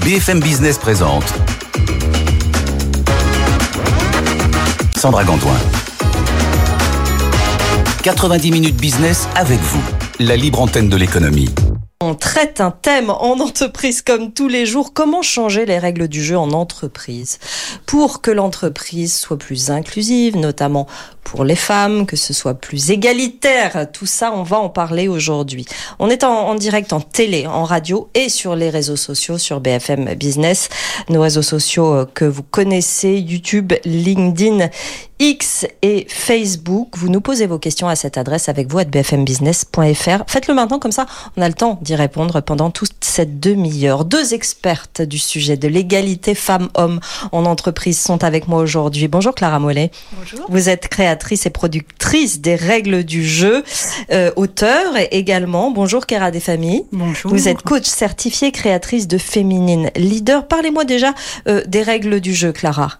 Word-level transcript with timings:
BFM 0.00 0.40
Business 0.40 0.78
présente 0.78 1.24
Sandra 4.96 5.24
Gantoin. 5.24 5.56
90 8.02 8.50
minutes 8.50 8.76
business 8.76 9.28
avec 9.34 9.58
vous, 9.58 9.82
la 10.20 10.36
libre 10.36 10.60
antenne 10.60 10.88
de 10.88 10.96
l'économie. 10.96 11.48
On 12.00 12.14
traite 12.14 12.60
un 12.60 12.70
thème 12.70 13.10
en 13.10 13.40
entreprise 13.40 14.02
comme 14.02 14.32
tous 14.32 14.46
les 14.46 14.66
jours. 14.66 14.92
Comment 14.94 15.22
changer 15.22 15.66
les 15.66 15.78
règles 15.78 16.06
du 16.06 16.22
jeu 16.22 16.38
en 16.38 16.52
entreprise? 16.52 17.38
Pour 17.86 18.22
que 18.22 18.30
l'entreprise 18.30 19.14
soit 19.14 19.36
plus 19.36 19.70
inclusive, 19.70 20.36
notamment 20.36 20.86
pour 21.28 21.44
les 21.44 21.56
femmes, 21.56 22.06
que 22.06 22.16
ce 22.16 22.32
soit 22.32 22.54
plus 22.54 22.90
égalitaire. 22.90 23.86
Tout 23.92 24.06
ça, 24.06 24.32
on 24.32 24.42
va 24.42 24.58
en 24.58 24.70
parler 24.70 25.08
aujourd'hui. 25.08 25.66
On 25.98 26.08
est 26.08 26.24
en, 26.24 26.54
direct 26.54 26.94
en 26.94 27.00
télé, 27.00 27.46
en 27.46 27.64
radio 27.64 28.08
et 28.14 28.30
sur 28.30 28.56
les 28.56 28.70
réseaux 28.70 28.96
sociaux, 28.96 29.36
sur 29.36 29.60
BFM 29.60 30.14
Business. 30.14 30.70
Nos 31.10 31.20
réseaux 31.20 31.42
sociaux 31.42 31.92
euh, 31.92 32.06
que 32.14 32.24
vous 32.24 32.42
connaissez, 32.42 33.18
YouTube, 33.18 33.74
LinkedIn, 33.84 34.70
X 35.20 35.66
et 35.82 36.06
Facebook. 36.08 36.96
Vous 36.96 37.08
nous 37.08 37.20
posez 37.20 37.46
vos 37.46 37.58
questions 37.58 37.88
à 37.88 37.96
cette 37.96 38.16
adresse 38.16 38.48
avec 38.48 38.70
vous 38.70 38.78
à 38.78 38.84
bfmbusiness.fr. 38.84 40.22
Faites-le 40.28 40.54
maintenant, 40.54 40.78
comme 40.78 40.92
ça, 40.92 41.06
on 41.36 41.42
a 41.42 41.48
le 41.48 41.54
temps 41.54 41.78
d'y 41.82 41.96
répondre 41.96 42.40
pendant 42.40 42.70
toute 42.70 42.92
cette 43.00 43.40
demi-heure. 43.40 44.04
Deux 44.04 44.32
expertes 44.32 45.02
du 45.02 45.18
sujet 45.18 45.56
de 45.56 45.66
l'égalité 45.66 46.36
femmes-hommes 46.36 47.00
en 47.32 47.44
entreprise 47.46 48.00
sont 48.00 48.22
avec 48.22 48.46
moi 48.46 48.60
aujourd'hui. 48.60 49.08
Bonjour 49.08 49.34
Clara 49.34 49.58
Mollet. 49.58 49.90
Bonjour. 50.12 50.46
Vous 50.48 50.68
êtes 50.68 50.88
créatrice 50.88 51.17
et 51.46 51.50
productrice 51.50 52.40
des 52.40 52.54
règles 52.54 53.04
du 53.04 53.26
jeu, 53.26 53.64
euh, 54.12 54.30
auteur 54.36 54.94
également. 55.10 55.70
Bonjour 55.70 56.06
Kera 56.06 56.30
des 56.30 56.40
familles. 56.40 56.84
Bonjour. 56.92 57.30
Vous 57.30 57.48
êtes 57.48 57.62
coach 57.62 57.86
certifiée 57.86 58.52
créatrice 58.52 59.08
de 59.08 59.18
féminine 59.18 59.90
leader. 59.96 60.46
Parlez-moi 60.46 60.84
déjà 60.84 61.14
euh, 61.48 61.62
des 61.66 61.82
règles 61.82 62.20
du 62.20 62.34
jeu, 62.34 62.52
Clara. 62.52 62.98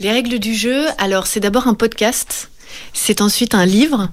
Les 0.00 0.10
règles 0.10 0.38
du 0.38 0.54
jeu, 0.54 0.86
alors 0.98 1.26
c'est 1.26 1.40
d'abord 1.40 1.66
un 1.66 1.74
podcast, 1.74 2.50
c'est 2.92 3.20
ensuite 3.20 3.54
un 3.54 3.66
livre. 3.66 4.10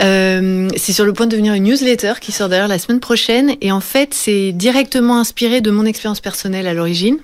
Euh, 0.00 0.68
c'est 0.76 0.92
sur 0.92 1.04
le 1.04 1.12
point 1.12 1.26
de 1.26 1.32
devenir 1.32 1.54
une 1.54 1.64
newsletter 1.64 2.14
qui 2.20 2.32
sort 2.32 2.48
d'ailleurs 2.48 2.68
la 2.68 2.78
semaine 2.78 3.00
prochaine. 3.00 3.54
Et 3.60 3.70
en 3.70 3.80
fait, 3.80 4.14
c'est 4.14 4.52
directement 4.52 5.18
inspiré 5.18 5.60
de 5.60 5.70
mon 5.70 5.84
expérience 5.84 6.20
personnelle 6.20 6.66
à 6.66 6.74
l'origine. 6.74 7.18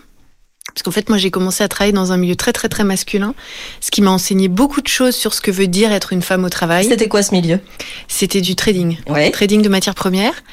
Parce 0.79 0.85
qu'en 0.85 0.93
fait, 0.93 1.09
moi, 1.09 1.19
j'ai 1.19 1.33
commencé 1.33 1.65
à 1.65 1.67
travailler 1.67 1.93
dans 1.93 2.13
un 2.13 2.17
milieu 2.17 2.37
très, 2.37 2.53
très, 2.53 2.69
très 2.69 2.85
masculin, 2.85 3.35
ce 3.81 3.91
qui 3.91 4.01
m'a 4.01 4.13
enseigné 4.13 4.47
beaucoup 4.47 4.81
de 4.81 4.87
choses 4.87 5.17
sur 5.17 5.35
ce 5.35 5.41
que 5.41 5.51
veut 5.51 5.67
dire 5.67 5.91
être 5.91 6.13
une 6.13 6.23
femme 6.23 6.45
au 6.45 6.51
travail. 6.51 6.87
C'était 6.87 7.09
quoi 7.09 7.25
ce 7.25 7.35
milieu? 7.35 7.59
C'était 8.07 8.41
du 8.41 8.55
trading, 8.55 8.97
ouais. 9.09 9.33
trading 9.33 9.61
de 9.61 9.69
matières 9.69 9.97
premières. 9.97 10.45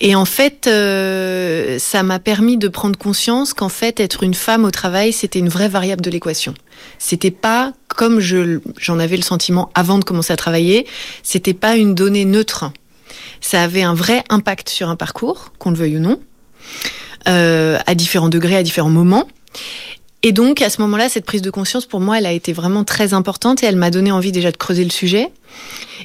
Et 0.00 0.16
en 0.16 0.24
fait, 0.24 0.66
euh, 0.66 1.78
ça 1.78 2.02
m'a 2.02 2.18
permis 2.18 2.56
de 2.56 2.66
prendre 2.66 2.98
conscience 2.98 3.54
qu'en 3.54 3.68
fait, 3.68 4.00
être 4.00 4.24
une 4.24 4.34
femme 4.34 4.64
au 4.64 4.72
travail, 4.72 5.12
c'était 5.12 5.38
une 5.38 5.48
vraie 5.48 5.68
variable 5.68 6.02
de 6.02 6.10
l'équation. 6.10 6.54
C'était 6.98 7.30
pas 7.30 7.72
comme 7.86 8.18
je 8.18 8.58
j'en 8.76 8.98
avais 8.98 9.16
le 9.16 9.22
sentiment 9.22 9.70
avant 9.76 10.00
de 10.00 10.04
commencer 10.04 10.32
à 10.32 10.36
travailler. 10.36 10.84
C'était 11.22 11.54
pas 11.54 11.76
une 11.76 11.94
donnée 11.94 12.24
neutre. 12.24 12.72
Ça 13.40 13.62
avait 13.62 13.82
un 13.82 13.94
vrai 13.94 14.24
impact 14.30 14.68
sur 14.68 14.88
un 14.88 14.96
parcours, 14.96 15.52
qu'on 15.60 15.70
le 15.70 15.76
veuille 15.76 15.98
ou 15.98 16.00
non, 16.00 16.18
euh, 17.28 17.78
à 17.86 17.94
différents 17.94 18.30
degrés, 18.30 18.56
à 18.56 18.64
différents 18.64 18.90
moments. 18.90 19.28
Et 20.22 20.32
donc, 20.32 20.60
à 20.60 20.68
ce 20.68 20.82
moment-là, 20.82 21.08
cette 21.08 21.24
prise 21.24 21.40
de 21.40 21.50
conscience, 21.50 21.86
pour 21.86 22.00
moi, 22.00 22.18
elle 22.18 22.26
a 22.26 22.32
été 22.32 22.52
vraiment 22.52 22.84
très 22.84 23.14
importante 23.14 23.62
et 23.62 23.66
elle 23.66 23.76
m'a 23.76 23.90
donné 23.90 24.12
envie 24.12 24.32
déjà 24.32 24.52
de 24.52 24.56
creuser 24.56 24.84
le 24.84 24.90
sujet 24.90 25.30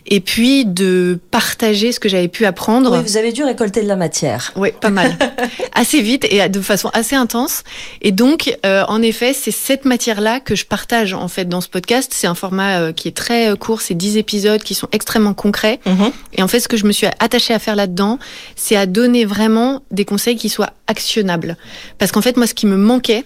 et 0.08 0.20
puis 0.20 0.66
de 0.66 1.20
partager 1.32 1.92
ce 1.92 2.00
que 2.00 2.08
j'avais 2.08 2.28
pu 2.28 2.46
apprendre. 2.46 2.96
Oui, 2.96 3.04
vous 3.04 3.18
avez 3.18 3.32
dû 3.32 3.44
récolter 3.44 3.82
de 3.82 3.88
la 3.88 3.96
matière. 3.96 4.54
Oui, 4.56 4.70
pas 4.80 4.90
mal. 4.90 5.18
assez 5.74 6.02
vite 6.02 6.26
et 6.30 6.48
de 6.48 6.62
façon 6.62 6.90
assez 6.94 7.16
intense. 7.16 7.64
Et 8.02 8.12
donc, 8.12 8.56
euh, 8.66 8.84
en 8.88 9.02
effet, 9.02 9.34
c'est 9.34 9.52
cette 9.52 9.84
matière-là 9.86 10.40
que 10.40 10.56
je 10.56 10.66
partage 10.66 11.14
en 11.14 11.28
fait 11.28 11.46
dans 11.46 11.62
ce 11.62 11.70
podcast. 11.70 12.14
C'est 12.16 12.28
un 12.28 12.36
format 12.36 12.80
euh, 12.80 12.94
qui 12.94 13.08
est 13.08 13.16
très 13.16 13.50
euh, 13.50 13.56
court, 13.56 13.82
c'est 13.82 13.96
10 13.96 14.18
épisodes 14.18 14.62
qui 14.62 14.76
sont 14.76 14.88
extrêmement 14.92 15.34
concrets. 15.34 15.80
Mhm. 15.86 16.12
Et 16.34 16.44
en 16.44 16.48
fait, 16.48 16.60
ce 16.60 16.68
que 16.68 16.78
je 16.78 16.86
me 16.86 16.92
suis 16.92 17.08
attachée 17.20 17.54
à 17.54 17.60
faire 17.60 17.76
là-dedans, 17.76 18.20
c'est 18.56 18.76
à 18.76 18.86
donner 18.86 19.26
vraiment 19.26 19.82
des 19.92 20.06
conseils 20.06 20.36
qui 20.36 20.50
soient 20.50 20.72
actionnables. 20.88 21.58
Parce 21.98 22.12
qu'en 22.12 22.22
fait, 22.22 22.38
moi, 22.38 22.48
ce 22.48 22.54
qui 22.54 22.68
me 22.68 22.78
manquait, 22.78 23.26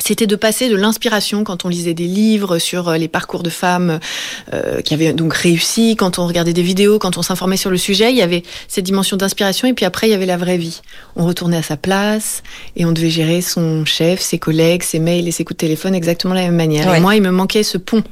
c'était 0.00 0.26
de 0.26 0.36
passer 0.36 0.68
de 0.68 0.76
l'inspiration 0.76 1.44
quand 1.44 1.64
on 1.64 1.68
lisait 1.68 1.94
des 1.94 2.06
livres 2.06 2.58
sur 2.58 2.88
euh, 2.88 2.96
les 2.96 3.08
parcours 3.08 3.42
de 3.42 3.50
femmes 3.50 4.00
euh, 4.52 4.80
qui 4.80 4.94
avaient 4.94 5.12
donc 5.12 5.34
réussi, 5.34 5.96
quand 5.96 6.18
on 6.18 6.26
regardait 6.26 6.52
des 6.52 6.62
vidéos, 6.62 6.98
quand 6.98 7.16
on 7.16 7.22
s'informait 7.22 7.56
sur 7.56 7.70
le 7.70 7.76
sujet, 7.76 8.10
il 8.10 8.16
y 8.16 8.22
avait 8.22 8.42
cette 8.68 8.84
dimension 8.84 9.16
d'inspiration 9.16 9.68
et 9.68 9.72
puis 9.72 9.84
après 9.84 10.08
il 10.08 10.10
y 10.10 10.14
avait 10.14 10.26
la 10.26 10.36
vraie 10.36 10.58
vie. 10.58 10.80
On 11.16 11.26
retournait 11.26 11.58
à 11.58 11.62
sa 11.62 11.76
place 11.76 12.42
et 12.76 12.84
on 12.84 12.92
devait 12.92 13.10
gérer 13.10 13.40
son 13.40 13.84
chef, 13.84 14.20
ses 14.20 14.38
collègues, 14.38 14.82
ses 14.82 14.98
mails 14.98 15.28
et 15.28 15.32
ses 15.32 15.44
coups 15.44 15.56
de 15.56 15.66
téléphone 15.66 15.94
exactement 15.94 16.34
de 16.34 16.40
la 16.40 16.46
même 16.46 16.56
manière. 16.56 16.88
Ouais. 16.88 16.98
Et 16.98 17.00
moi, 17.00 17.16
il 17.16 17.22
me 17.22 17.30
manquait 17.30 17.62
ce 17.62 17.78
pont 17.78 18.02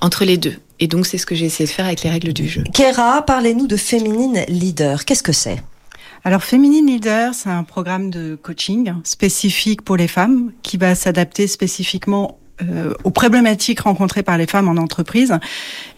entre 0.00 0.24
les 0.24 0.36
deux. 0.36 0.54
Et 0.80 0.86
donc 0.86 1.06
c'est 1.06 1.18
ce 1.18 1.26
que 1.26 1.34
j'ai 1.34 1.46
essayé 1.46 1.66
de 1.66 1.72
faire 1.72 1.86
avec 1.86 2.02
les 2.02 2.10
règles 2.10 2.32
du 2.32 2.48
jeu. 2.48 2.62
Kera, 2.72 3.22
parlez-nous 3.22 3.66
de 3.66 3.76
féminine 3.76 4.44
leader. 4.48 5.04
Qu'est-ce 5.04 5.22
que 5.24 5.32
c'est? 5.32 5.60
Alors, 6.24 6.42
Féminine 6.42 6.86
Leader, 6.86 7.32
c'est 7.34 7.48
un 7.48 7.62
programme 7.62 8.10
de 8.10 8.34
coaching 8.34 8.92
spécifique 9.04 9.82
pour 9.82 9.96
les 9.96 10.08
femmes 10.08 10.52
qui 10.62 10.76
va 10.76 10.94
s'adapter 10.94 11.46
spécifiquement 11.46 12.38
euh, 12.60 12.92
aux 13.04 13.10
problématiques 13.10 13.80
rencontrées 13.80 14.24
par 14.24 14.36
les 14.36 14.46
femmes 14.46 14.68
en 14.68 14.76
entreprise. 14.76 15.38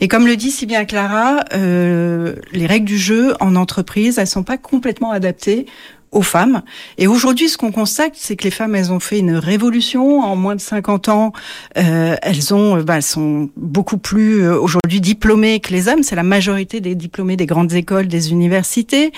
Et 0.00 0.08
comme 0.08 0.26
le 0.26 0.36
dit 0.36 0.50
si 0.50 0.66
bien 0.66 0.84
Clara, 0.84 1.40
euh, 1.54 2.36
les 2.52 2.66
règles 2.66 2.86
du 2.86 2.98
jeu 2.98 3.34
en 3.40 3.56
entreprise, 3.56 4.18
elles 4.18 4.26
sont 4.26 4.42
pas 4.42 4.58
complètement 4.58 5.10
adaptées 5.10 5.66
aux 6.12 6.22
femmes. 6.22 6.62
Et 6.98 7.06
aujourd'hui, 7.06 7.48
ce 7.48 7.56
qu'on 7.56 7.70
constate, 7.70 8.12
c'est 8.14 8.36
que 8.36 8.44
les 8.44 8.50
femmes, 8.50 8.74
elles 8.74 8.92
ont 8.92 9.00
fait 9.00 9.18
une 9.18 9.36
révolution 9.36 10.20
en 10.20 10.34
moins 10.36 10.56
de 10.56 10.60
50 10.60 11.08
ans. 11.08 11.32
Euh, 11.76 12.16
elles 12.22 12.52
ont, 12.52 12.82
bah, 12.82 12.96
elles 12.96 13.02
sont 13.02 13.50
beaucoup 13.56 13.98
plus 13.98 14.42
euh, 14.42 14.58
aujourd'hui 14.58 15.00
diplômées 15.00 15.60
que 15.60 15.72
les 15.72 15.88
hommes. 15.88 16.02
C'est 16.02 16.16
la 16.16 16.22
majorité 16.22 16.80
des 16.80 16.94
diplômés 16.94 17.36
des 17.36 17.46
grandes 17.46 17.72
écoles, 17.72 18.08
des 18.08 18.32
universités. 18.32 19.12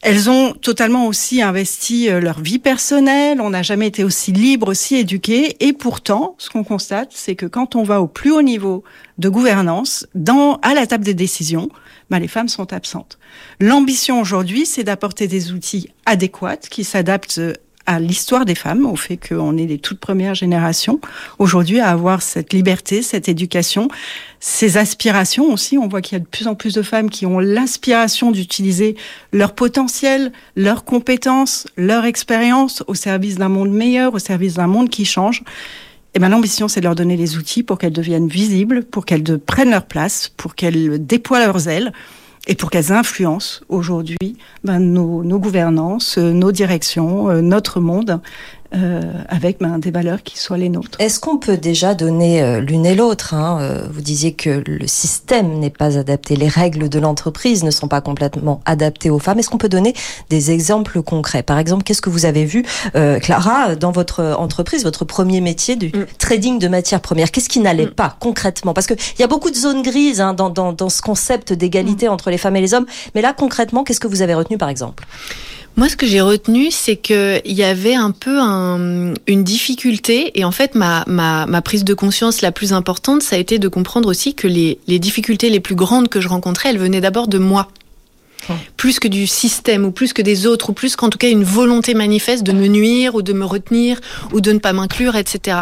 Elles 0.00 0.30
ont 0.30 0.52
totalement 0.52 1.06
aussi 1.06 1.42
investi 1.42 2.08
euh, 2.08 2.20
leur 2.20 2.40
vie 2.40 2.60
personnelle. 2.60 3.40
On 3.40 3.50
n'a 3.50 3.62
jamais 3.62 3.88
été 3.88 4.04
aussi 4.04 4.30
libre, 4.30 4.68
aussi 4.68 4.96
éduqué. 4.96 5.56
Et 5.60 5.72
pourtant, 5.72 6.36
ce 6.38 6.50
qu'on 6.50 6.62
constate, 6.62 7.10
c'est 7.12 7.34
que 7.34 7.46
quand 7.46 7.74
on 7.74 7.82
va 7.82 8.00
au 8.00 8.06
plus 8.06 8.30
haut 8.30 8.42
niveau 8.42 8.84
de 9.18 9.28
gouvernance, 9.28 10.06
dans 10.14 10.58
à 10.62 10.74
la 10.74 10.86
table 10.86 11.04
des 11.04 11.14
décisions, 11.14 11.68
ben, 12.10 12.20
les 12.20 12.28
femmes 12.28 12.48
sont 12.48 12.72
absentes. 12.72 13.18
L'ambition 13.60 14.20
aujourd'hui, 14.20 14.66
c'est 14.66 14.84
d'apporter 14.84 15.26
des 15.26 15.52
outils 15.52 15.90
adéquats 16.06 16.56
qui 16.56 16.84
s'adaptent 16.84 17.40
à 17.88 17.98
l'histoire 18.00 18.44
des 18.44 18.54
femmes, 18.54 18.84
au 18.84 18.96
fait 18.96 19.16
qu'on 19.16 19.56
est 19.56 19.64
les 19.64 19.78
toutes 19.78 19.98
premières 19.98 20.34
générations 20.34 21.00
aujourd'hui 21.38 21.80
à 21.80 21.88
avoir 21.88 22.20
cette 22.20 22.52
liberté, 22.52 23.00
cette 23.00 23.30
éducation, 23.30 23.88
ces 24.40 24.76
aspirations 24.76 25.50
aussi. 25.50 25.78
On 25.78 25.88
voit 25.88 26.02
qu'il 26.02 26.18
y 26.18 26.20
a 26.20 26.22
de 26.22 26.28
plus 26.28 26.48
en 26.48 26.54
plus 26.54 26.74
de 26.74 26.82
femmes 26.82 27.08
qui 27.08 27.24
ont 27.24 27.38
l'aspiration 27.38 28.30
d'utiliser 28.30 28.94
leur 29.32 29.54
potentiel, 29.54 30.32
leurs 30.54 30.84
compétences, 30.84 31.66
leur 31.78 32.04
expérience 32.04 32.84
au 32.88 32.94
service 32.94 33.36
d'un 33.36 33.48
monde 33.48 33.70
meilleur, 33.70 34.12
au 34.12 34.18
service 34.18 34.54
d'un 34.54 34.66
monde 34.66 34.90
qui 34.90 35.06
change. 35.06 35.42
Et 36.12 36.18
ben 36.18 36.28
l'ambition, 36.28 36.68
c'est 36.68 36.80
de 36.80 36.84
leur 36.84 36.94
donner 36.94 37.16
les 37.16 37.38
outils 37.38 37.62
pour 37.62 37.78
qu'elles 37.78 37.94
deviennent 37.94 38.28
visibles, 38.28 38.84
pour 38.84 39.06
qu'elles 39.06 39.38
prennent 39.38 39.70
leur 39.70 39.86
place, 39.86 40.30
pour 40.36 40.54
qu'elles 40.54 41.06
déploient 41.06 41.40
leurs 41.40 41.68
ailes 41.68 41.94
et 42.48 42.54
pour 42.54 42.70
qu'elles 42.70 42.92
influencent 42.92 43.60
aujourd'hui 43.68 44.16
ben, 44.64 44.78
nos, 44.80 45.38
gouvernances, 45.38 46.16
nos 46.18 46.50
directions, 46.50 47.28
euh, 47.28 47.40
notre 47.42 47.78
monde, 47.78 48.20
euh, 48.74 49.00
avec 49.28 49.60
ben, 49.60 49.78
des 49.78 49.90
valeurs 49.90 50.22
qui 50.22 50.38
soient 50.38 50.58
les 50.58 50.68
nôtres. 50.68 50.98
Est-ce 51.00 51.20
qu'on 51.20 51.38
peut 51.38 51.56
déjà 51.56 51.94
donner 51.94 52.42
euh, 52.42 52.60
l'une 52.60 52.84
et 52.84 52.94
l'autre 52.94 53.32
hein 53.32 53.58
euh, 53.62 53.86
Vous 53.90 54.02
disiez 54.02 54.32
que 54.32 54.62
le 54.66 54.86
système 54.86 55.58
n'est 55.58 55.70
pas 55.70 55.96
adapté, 55.96 56.36
les 56.36 56.48
règles 56.48 56.90
de 56.90 56.98
l'entreprise 56.98 57.64
ne 57.64 57.70
sont 57.70 57.88
pas 57.88 58.02
complètement 58.02 58.60
adaptées 58.66 59.08
aux 59.08 59.18
femmes. 59.18 59.38
Est-ce 59.38 59.48
qu'on 59.48 59.56
peut 59.56 59.70
donner 59.70 59.94
des 60.28 60.50
exemples 60.50 61.00
concrets? 61.02 61.42
Par 61.42 61.58
exemple, 61.58 61.82
qu'est-ce 61.82 62.02
que 62.02 62.10
vous 62.10 62.26
avez 62.26 62.44
vu, 62.44 62.62
euh, 62.94 63.18
Clara, 63.20 63.74
dans 63.74 63.90
votre 63.90 64.36
entreprise, 64.38 64.84
votre 64.84 65.06
premier 65.06 65.40
métier 65.40 65.76
du 65.76 65.86
mm. 65.86 66.06
trading 66.18 66.58
de 66.58 66.68
matières 66.68 67.00
premières? 67.00 67.30
Qu'est-ce 67.30 67.48
qui 67.48 67.60
n'allait 67.60 67.86
mm. 67.86 67.94
pas 67.94 68.16
concrètement? 68.20 68.74
Parce 68.74 68.86
qu'il 68.86 68.98
y 69.18 69.22
a 69.22 69.28
beaucoup 69.28 69.50
de 69.50 69.56
zones 69.56 69.80
grises 69.80 70.20
hein, 70.20 70.34
dans, 70.34 70.50
dans, 70.50 70.74
dans, 70.74 70.90
ce 70.90 71.00
concept 71.00 71.54
d'égalité 71.54 72.06
mm. 72.08 72.12
entre 72.12 72.30
les 72.30 72.38
femmes 72.38 72.56
et 72.56 72.60
les 72.60 72.74
hommes. 72.74 72.86
Mais 73.14 73.22
là, 73.22 73.32
concrètement, 73.32 73.82
qu'est-ce 73.82 74.00
que 74.00 74.08
vous 74.08 74.20
avez 74.20 74.34
retenu, 74.34 74.58
par 74.58 74.68
exemple? 74.68 75.06
Moi, 75.78 75.88
ce 75.88 75.94
que 75.94 76.06
j'ai 76.06 76.20
retenu, 76.20 76.72
c'est 76.72 76.96
qu'il 76.96 77.40
y 77.44 77.62
avait 77.62 77.94
un 77.94 78.10
peu 78.10 78.40
un, 78.40 79.14
une 79.28 79.44
difficulté, 79.44 80.32
et 80.34 80.44
en 80.44 80.50
fait, 80.50 80.74
ma, 80.74 81.04
ma, 81.06 81.46
ma, 81.46 81.62
prise 81.62 81.84
de 81.84 81.94
conscience 81.94 82.40
la 82.40 82.50
plus 82.50 82.72
importante, 82.72 83.22
ça 83.22 83.36
a 83.36 83.38
été 83.38 83.60
de 83.60 83.68
comprendre 83.68 84.08
aussi 84.08 84.34
que 84.34 84.48
les, 84.48 84.80
les 84.88 84.98
difficultés 84.98 85.50
les 85.50 85.60
plus 85.60 85.76
grandes 85.76 86.08
que 86.08 86.20
je 86.20 86.26
rencontrais, 86.26 86.70
elles 86.70 86.78
venaient 86.78 87.00
d'abord 87.00 87.28
de 87.28 87.38
moi. 87.38 87.68
Plus 88.76 88.98
que 88.98 89.08
du 89.08 89.26
système, 89.26 89.84
ou 89.84 89.92
plus 89.92 90.12
que 90.12 90.22
des 90.22 90.46
autres, 90.46 90.70
ou 90.70 90.72
plus 90.72 90.96
qu'en 90.96 91.10
tout 91.10 91.18
cas 91.18 91.28
une 91.28 91.44
volonté 91.44 91.92
manifeste 91.94 92.42
de 92.44 92.52
me 92.52 92.66
nuire, 92.66 93.14
ou 93.14 93.22
de 93.22 93.32
me 93.32 93.44
retenir, 93.44 94.00
ou 94.32 94.40
de 94.40 94.52
ne 94.52 94.58
pas 94.58 94.72
m'inclure, 94.72 95.16
etc. 95.16 95.58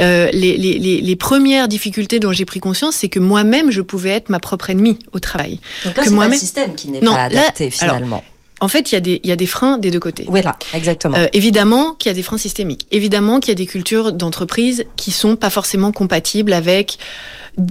Euh, 0.00 0.28
les, 0.32 0.56
les, 0.58 0.78
les, 0.78 1.00
les, 1.00 1.16
premières 1.16 1.68
difficultés 1.68 2.18
dont 2.18 2.32
j'ai 2.32 2.44
pris 2.44 2.58
conscience, 2.58 2.96
c'est 2.96 3.08
que 3.08 3.20
moi-même, 3.20 3.70
je 3.70 3.80
pouvais 3.80 4.10
être 4.10 4.28
ma 4.28 4.40
propre 4.40 4.70
ennemie 4.70 4.98
au 5.12 5.20
travail. 5.20 5.60
Donc 5.84 5.96
là, 5.96 6.02
c'est 6.04 6.16
pas 6.16 6.28
le 6.28 6.34
système 6.34 6.74
qui 6.74 6.88
n'est 6.88 7.00
pas 7.00 7.14
adapté, 7.14 7.66
là, 7.66 7.70
finalement. 7.70 8.06
Alors, 8.16 8.35
en 8.60 8.68
fait, 8.68 8.90
il 8.90 8.94
y, 8.94 8.98
a 8.98 9.00
des, 9.00 9.20
il 9.22 9.28
y 9.28 9.32
a 9.32 9.36
des 9.36 9.46
freins 9.46 9.76
des 9.76 9.90
deux 9.90 10.00
côtés. 10.00 10.24
Voilà, 10.28 10.56
exactement. 10.72 11.16
Euh, 11.16 11.26
évidemment 11.34 11.92
qu'il 11.92 12.08
y 12.08 12.12
a 12.12 12.14
des 12.14 12.22
freins 12.22 12.38
systémiques. 12.38 12.86
Évidemment 12.90 13.38
qu'il 13.38 13.50
y 13.50 13.52
a 13.52 13.56
des 13.56 13.66
cultures 13.66 14.12
d'entreprise 14.12 14.84
qui 14.96 15.10
sont 15.10 15.36
pas 15.36 15.50
forcément 15.50 15.92
compatibles 15.92 16.54
avec 16.54 16.98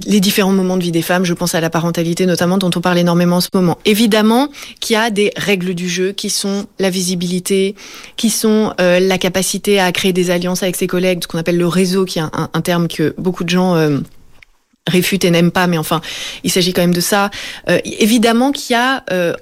les 0.06 0.20
différents 0.20 0.52
moments 0.52 0.76
de 0.76 0.82
vie 0.82 0.92
des 0.92 1.02
femmes. 1.02 1.24
Je 1.24 1.34
pense 1.34 1.56
à 1.56 1.60
la 1.60 1.70
parentalité 1.70 2.26
notamment, 2.26 2.56
dont 2.58 2.70
on 2.74 2.80
parle 2.80 2.98
énormément 2.98 3.36
en 3.36 3.40
ce 3.40 3.48
moment. 3.52 3.78
Évidemment 3.84 4.48
qu'il 4.80 4.94
y 4.94 4.96
a 4.96 5.10
des 5.10 5.32
règles 5.36 5.74
du 5.74 5.88
jeu 5.88 6.12
qui 6.12 6.30
sont 6.30 6.66
la 6.78 6.90
visibilité, 6.90 7.74
qui 8.16 8.30
sont 8.30 8.72
euh, 8.80 9.00
la 9.00 9.18
capacité 9.18 9.80
à 9.80 9.90
créer 9.90 10.12
des 10.12 10.30
alliances 10.30 10.62
avec 10.62 10.76
ses 10.76 10.86
collègues, 10.86 11.20
ce 11.22 11.28
qu'on 11.28 11.38
appelle 11.38 11.58
le 11.58 11.68
réseau, 11.68 12.04
qui 12.04 12.20
est 12.20 12.22
un, 12.22 12.50
un, 12.52 12.60
terme 12.60 12.86
que 12.86 13.14
beaucoup 13.18 13.44
de 13.44 13.50
gens... 13.50 13.74
Euh, 13.74 13.98
réfutent 14.88 15.24
et 15.24 15.30
n'aiment 15.30 15.50
pas, 15.50 15.66
mais 15.66 15.78
enfin, 15.78 16.00
il 16.44 16.50
s'agit 16.50 16.72
quand 16.72 16.82
même 16.82 16.94
de 16.94 17.00
ça. 17.00 17.30
Euh, 17.68 17.78
évidemment 17.84 18.52
qu'il 18.52 18.74
y 18.74 18.78
a 18.78 19.04
euh, 19.10 19.34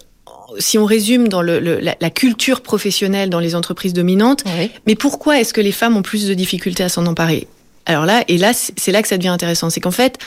si 0.59 0.79
on 0.79 0.85
résume 0.85 1.29
dans 1.29 1.43
le, 1.43 1.59
le, 1.59 1.79
la, 1.81 1.97
la, 2.01 2.11
culture 2.11 2.61
professionnelle 2.61 3.31
dans 3.31 3.41
les 3.41 3.55
entreprises 3.55 3.93
dominantes, 3.93 4.45
oui. 4.47 4.71
mais 4.87 4.95
pourquoi 4.95 5.41
est-ce 5.41 5.55
que 5.55 5.61
les 5.61 5.73
femmes 5.73 5.97
ont 5.97 6.03
plus 6.03 6.27
de 6.27 6.35
difficultés 6.35 6.83
à 6.83 6.89
s'en 6.89 7.07
emparer? 7.07 7.49
Alors 7.87 8.07
là, 8.07 8.25
et 8.29 8.39
là, 8.39 8.53
c'est 8.55 8.93
là 8.93 9.03
que 9.03 9.09
ça 9.09 9.17
devient 9.17 9.29
intéressant, 9.29 9.71
c'est 9.71 9.81
qu'en 9.81 9.91
fait, 9.91 10.19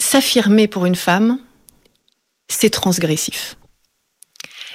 s'affirmer 0.00 0.68
pour 0.68 0.86
une 0.86 0.96
femme, 0.96 1.38
c'est 2.48 2.70
transgressif. 2.70 3.56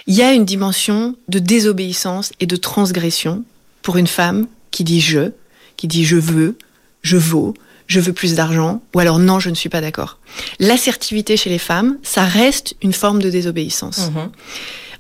Il 0.06 0.16
y 0.16 0.22
a 0.22 0.34
une 0.34 0.46
dimension 0.46 1.16
de 1.28 1.40
désobéissance 1.40 2.32
et 2.40 2.46
de 2.46 2.56
transgression 2.56 3.44
pour 3.82 3.98
une 3.98 4.08
femme 4.08 4.48
qui 4.72 4.84
dit 4.84 5.02
je, 5.02 5.32
qui 5.78 5.88
dit 5.88 6.06
je 6.06 6.18
veux, 6.18 6.58
je 7.02 7.18
vaux, 7.18 7.54
je 7.94 8.00
veux 8.00 8.14
plus 8.14 8.34
d'argent, 8.34 8.82
ou 8.96 9.00
alors 9.00 9.20
non, 9.20 9.40
je 9.40 9.52
ne 9.52 9.56
suis 9.56 9.70
pas 9.70 9.80
d'accord. 9.80 10.18
L'assertivité 10.60 11.38
chez 11.38 11.52
les 11.52 11.60
femmes, 11.60 11.98
ça 12.02 12.24
reste 12.24 12.76
une 12.82 12.92
forme 12.92 13.22
de 13.22 13.30
désobéissance. 13.30 14.10
Mhm. 14.10 14.32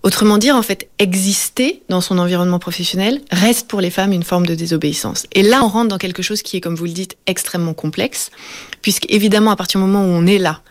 Autrement 0.03 0.37
dire, 0.37 0.55
en 0.55 0.61
fait, 0.61 0.89
exister 0.99 1.81
dans 1.89 2.01
son 2.01 2.19
environnement 2.19 2.59
professionnel 2.59 3.21
reste 3.31 3.67
pour 3.67 3.81
les 3.81 3.89
femmes 3.89 4.11
une 4.11 4.23
forme 4.23 4.45
de 4.45 4.53
désobéissance. 4.53 5.25
Et 5.31 5.41
là, 5.41 5.63
on 5.63 5.69
rentre 5.69 5.87
dans 5.87 5.97
quelque 5.97 6.21
chose 6.21 6.43
qui 6.43 6.57
est, 6.57 6.61
comme 6.61 6.75
vous 6.75 6.85
le 6.85 6.91
dites, 6.91 7.17
extrêmement 7.25 7.73
complexe, 7.73 8.29
puisque 8.81 9.09
évidemment, 9.09 9.49
à 9.49 9.55
partir 9.55 9.79
du 9.79 9.87
moment 9.87 10.05
où 10.05 10.09
on 10.09 10.27
est 10.27 10.37
là, 10.37 10.61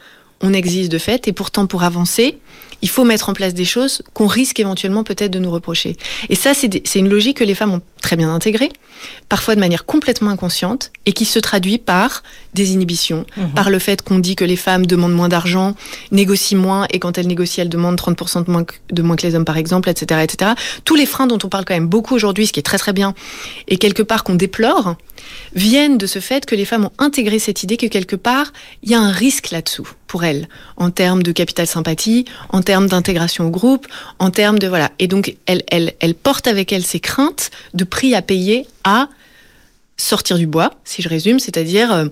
on 0.43 0.53
existe 0.53 0.93
de 0.93 0.99
fait, 0.99 1.27
et 1.27 1.33
pourtant, 1.33 1.67
pour 1.67 1.83
avancer, 1.83 2.39
il 2.83 2.89
faut 2.89 3.05
mettre 3.05 3.29
en 3.29 3.33
place 3.33 3.55
des 3.55 3.65
choses 3.65 4.03
qu'on 4.13 4.27
risque 4.27 4.59
éventuellement 4.59 5.05
peut-être 5.05 5.31
de 5.31 5.39
nous 5.39 5.51
reprocher. 5.51 5.97
Et 6.29 6.35
ça, 6.35 6.53
c'est 6.55 6.83
une 6.97 7.09
logique 7.09 7.37
que 7.39 7.45
les 7.45 7.55
femmes 7.55 7.73
ont 7.75 7.83
très 8.01 8.17
bien 8.17 8.35
intégrée, 8.35 8.71
parfois 9.29 9.55
de 9.55 9.61
manière 9.61 9.85
complètement 9.87 10.31
inconsciente, 10.31 10.91
et 11.07 11.13
qui 11.13 11.25
se 11.25 11.39
traduit 11.39 11.79
par 11.79 12.25
des 12.55 12.73
inhibitions, 12.73 13.25
Mhm. 13.37 13.45
mmh. 13.45 13.55
par 13.55 13.71
le 13.71 13.79
fait 13.79 14.03
qu'on 14.03 14.19
dit 14.19 14.35
que 14.35 14.45
les 14.45 14.57
femmes 14.57 14.85
demandent 14.87 15.15
moins 15.15 15.29
d'argent, 15.29 15.75
négocient 16.11 16.59
moins, 16.59 16.87
et 16.91 16.99
quand 16.99 17.19
elles 17.19 17.29
négocient, 17.29 17.63
elles 17.63 17.69
demandent 17.69 17.97
30% 17.97 18.43
de 18.45 18.51
moins, 18.51 18.65
que, 18.65 18.75
de 18.91 19.03
moins 19.03 19.15
que 19.15 19.27
les 19.27 19.35
hommes, 19.37 19.45
par 19.45 19.57
exemple, 19.57 19.89
etc., 19.89 20.21
etc. 20.25 20.51
Tous 20.85 20.97
les 20.97 21.07
freins 21.07 21.29
dont 21.29 21.39
on 21.45 21.49
parle 21.49 21.65
quand 21.65 21.75
même 21.75 21.87
beaucoup 21.87 22.15
aujourd'hui, 22.17 22.49
ce 22.49 22.53
qui 22.53 22.59
est 22.59 22.65
très 22.65 22.79
très 22.79 22.93
bien, 22.93 23.15
et 23.69 23.77
quelque 23.79 24.03
part 24.03 24.25
qu'on 24.25 24.35
déplore, 24.35 24.97
viennent 25.55 25.99
de 25.99 26.07
ce 26.07 26.19
fait 26.19 26.47
que 26.47 26.57
les 26.57 26.65
femmes 26.65 26.87
ont 26.87 26.93
intégré 26.99 27.39
cette 27.39 27.63
idée 27.63 27.77
que 27.77 27.87
quelque 27.87 28.17
part, 28.17 28.53
il 28.83 28.91
y 28.91 28.95
a 28.95 29.01
un 29.01 29.13
risque 29.13 29.51
là-dessous 29.53 29.89
pour 30.09 30.25
elles, 30.25 30.49
en 30.77 30.91
termes 30.91 31.23
de 31.23 31.33
capital 31.33 31.67
sympathie, 31.67 32.25
en 32.53 32.63
termes 32.63 32.87
d'intégration 32.87 33.47
au 33.47 33.51
groupe, 33.51 33.87
en 34.19 34.31
termes 34.31 34.59
de 34.59 34.69
voilà. 34.69 34.91
Et 34.99 35.09
donc, 35.09 35.37
elles, 35.47 35.65
elles 35.69 36.15
portent 36.15 36.47
avec 36.47 36.73
elles 36.73 36.85
ces 36.85 37.01
craintes 37.01 37.51
de 37.75 37.85
prix 37.85 38.15
à 38.15 38.23
payer 38.23 38.67
à 38.85 39.09
sortir 39.97 40.39
du 40.39 40.47
bois, 40.47 40.73
si 40.85 41.03
je 41.03 41.09
résume, 41.09 41.39
c'est-à-dire 41.39 41.93
euh, 41.93 42.07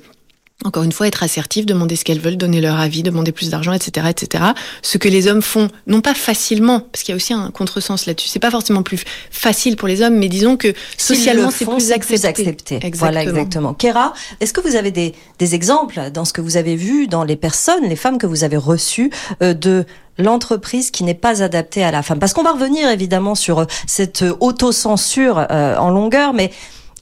encore 0.65 0.83
une 0.83 0.93
fois, 0.93 1.07
être 1.07 1.23
assertif, 1.23 1.65
demander 1.65 1.97
ce 1.97 2.05
qu'elles 2.05 2.21
veulent, 2.21 2.37
donner 2.37 2.61
leur 2.61 2.79
avis, 2.79 3.03
demander 3.03 3.33
plus 3.33 3.51
d'argent, 3.51 3.73
etc., 3.73 4.09
etc. 4.11 4.45
Ce 4.83 4.99
que 4.99 5.09
les 5.09 5.27
hommes 5.27 5.41
font, 5.41 5.69
non 5.87 6.03
pas 6.03 6.15
facilement, 6.15 6.81
parce 6.81 7.03
qu'il 7.03 7.12
y 7.12 7.15
a 7.15 7.17
aussi 7.17 7.33
un 7.33 7.51
contresens 7.51 8.07
là-dessus. 8.07 8.29
C'est 8.29 8.41
pas 8.41 8.51
forcément 8.51 8.83
plus 8.83 9.03
facile 9.31 9.77
pour 9.77 9.89
les 9.89 10.03
hommes, 10.03 10.17
mais 10.17 10.29
disons 10.29 10.57
que 10.57 10.75
socialement, 10.99 11.51
c'est 11.51 11.65
plus, 11.65 11.93
plus 12.01 12.25
accepté. 12.27 12.77
Exactement. 12.77 12.99
Voilà, 12.99 13.23
exactement. 13.23 13.75
Kéra, 13.75 14.12
est-ce 14.41 14.53
que 14.53 14.61
vous 14.61 14.77
avez 14.77 14.91
des, 14.91 15.15
des 15.39 15.55
exemples 15.55 16.11
dans 16.12 16.27
ce 16.27 16.33
que 16.33 16.43
vous 16.43 16.59
avez 16.59 16.77
vu 16.77 17.09
dans 17.09 17.25
les 17.25 17.37
personnes, 17.37 17.89
les 17.89 17.97
femmes 17.97 18.19
que 18.19 18.27
vous 18.27 18.45
avez 18.45 18.59
reçues, 18.59 19.11
euh, 19.43 19.55
de 19.55 19.87
l'entreprise 20.19 20.91
qui 20.91 21.05
n'est 21.05 21.15
pas 21.15 21.43
adaptée 21.43 21.83
à 21.83 21.91
la 21.91 22.03
femme? 22.03 22.19
Parce 22.19 22.35
qu'on 22.35 22.43
va 22.43 22.53
revenir 22.53 22.91
évidemment 22.91 23.35
sur 23.35 23.67
cette 23.87 24.25
autocensure 24.41 25.47
euh, 25.51 25.77
en 25.77 25.89
longueur, 25.89 26.35
mais 26.35 26.51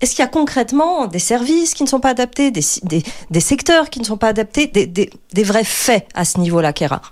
est-ce 0.00 0.14
qu'il 0.14 0.22
y 0.22 0.26
a 0.26 0.30
concrètement 0.30 1.06
des 1.06 1.18
services 1.18 1.74
qui 1.74 1.82
ne 1.82 1.88
sont 1.88 2.00
pas 2.00 2.10
adaptés, 2.10 2.50
des, 2.50 2.64
des, 2.84 3.02
des 3.30 3.40
secteurs 3.40 3.90
qui 3.90 4.00
ne 4.00 4.04
sont 4.04 4.16
pas 4.16 4.28
adaptés, 4.28 4.66
des, 4.66 4.86
des, 4.86 5.10
des 5.32 5.42
vrais 5.42 5.64
faits 5.64 6.06
à 6.14 6.24
ce 6.24 6.38
niveau-là, 6.38 6.72
Kéra 6.72 7.02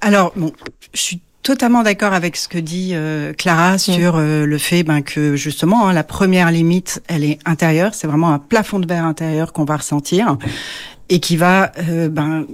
Alors, 0.00 0.32
bon, 0.36 0.52
je 0.94 1.00
suis 1.00 1.20
totalement 1.42 1.82
d'accord 1.82 2.12
avec 2.12 2.36
ce 2.36 2.48
que 2.48 2.58
dit 2.58 2.90
euh, 2.92 3.32
Clara 3.32 3.78
sur 3.78 4.16
euh, 4.16 4.44
le 4.44 4.58
fait 4.58 4.82
ben, 4.82 5.02
que 5.02 5.36
justement 5.36 5.88
hein, 5.88 5.92
la 5.92 6.04
première 6.04 6.50
limite, 6.50 7.02
elle 7.08 7.24
est 7.24 7.38
intérieure. 7.44 7.94
C'est 7.94 8.06
vraiment 8.06 8.32
un 8.32 8.38
plafond 8.38 8.78
de 8.78 8.86
verre 8.86 9.04
intérieur 9.04 9.52
qu'on 9.52 9.64
va 9.64 9.78
ressentir 9.78 10.36
et 11.08 11.18
qui 11.18 11.36
va 11.36 11.72
euh, 11.88 12.08
ben, 12.08 12.46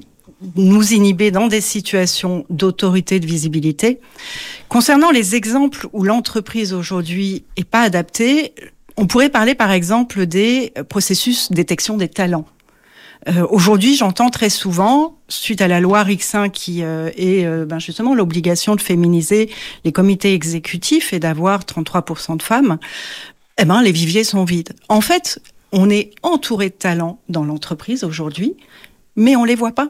nous 0.55 0.93
inhiber 0.93 1.31
dans 1.31 1.49
des 1.49 1.61
situations 1.61 2.45
d'autorité, 2.51 3.21
de 3.21 3.27
visibilité. 3.27 4.01
Concernant 4.69 5.11
les 5.11 5.35
exemples 5.35 5.89
où 5.93 6.05
l'entreprise 6.05 6.73
aujourd'hui 6.73 7.45
est 7.57 7.65
pas 7.65 7.83
adaptée, 7.83 8.55
on 8.97 9.07
pourrait 9.07 9.29
parler 9.29 9.55
par 9.55 9.73
exemple 9.73 10.27
des 10.27 10.73
processus 10.89 11.53
détection 11.53 11.97
des 11.97 12.09
talents. 12.09 12.47
Euh, 13.29 13.47
Aujourd'hui, 13.51 13.97
j'entends 13.97 14.31
très 14.31 14.51
souvent, 14.51 15.17
suite 15.29 15.61
à 15.61 15.69
la 15.69 15.81
loi 15.81 16.05
RIC1 16.05 16.51
qui 16.51 16.83
euh, 16.83 17.11
est 17.17 17.45
euh, 17.45 17.65
ben 17.65 17.79
justement 17.79 18.15
l'obligation 18.15 18.77
de 18.77 18.81
féminiser 18.81 19.51
les 19.85 19.93
comités 19.93 20.33
exécutifs 20.33 21.13
et 21.13 21.19
d'avoir 21.19 21.63
33% 21.63 22.37
de 22.37 22.43
femmes, 22.43 22.79
eh 23.59 23.65
ben 23.65 23.83
les 23.83 23.93
viviers 23.93 24.25
sont 24.25 24.45
vides. 24.45 24.75
En 24.89 25.01
fait, 25.01 25.41
on 25.73 25.91
est 25.91 26.13
entouré 26.23 26.69
de 26.69 26.75
talents 26.75 27.19
dans 27.29 27.45
l'entreprise 27.45 28.05
aujourd'hui, 28.05 28.55
mais 29.17 29.35
on 29.35 29.45
les 29.45 29.57
voit 29.57 29.73
pas. 29.73 29.89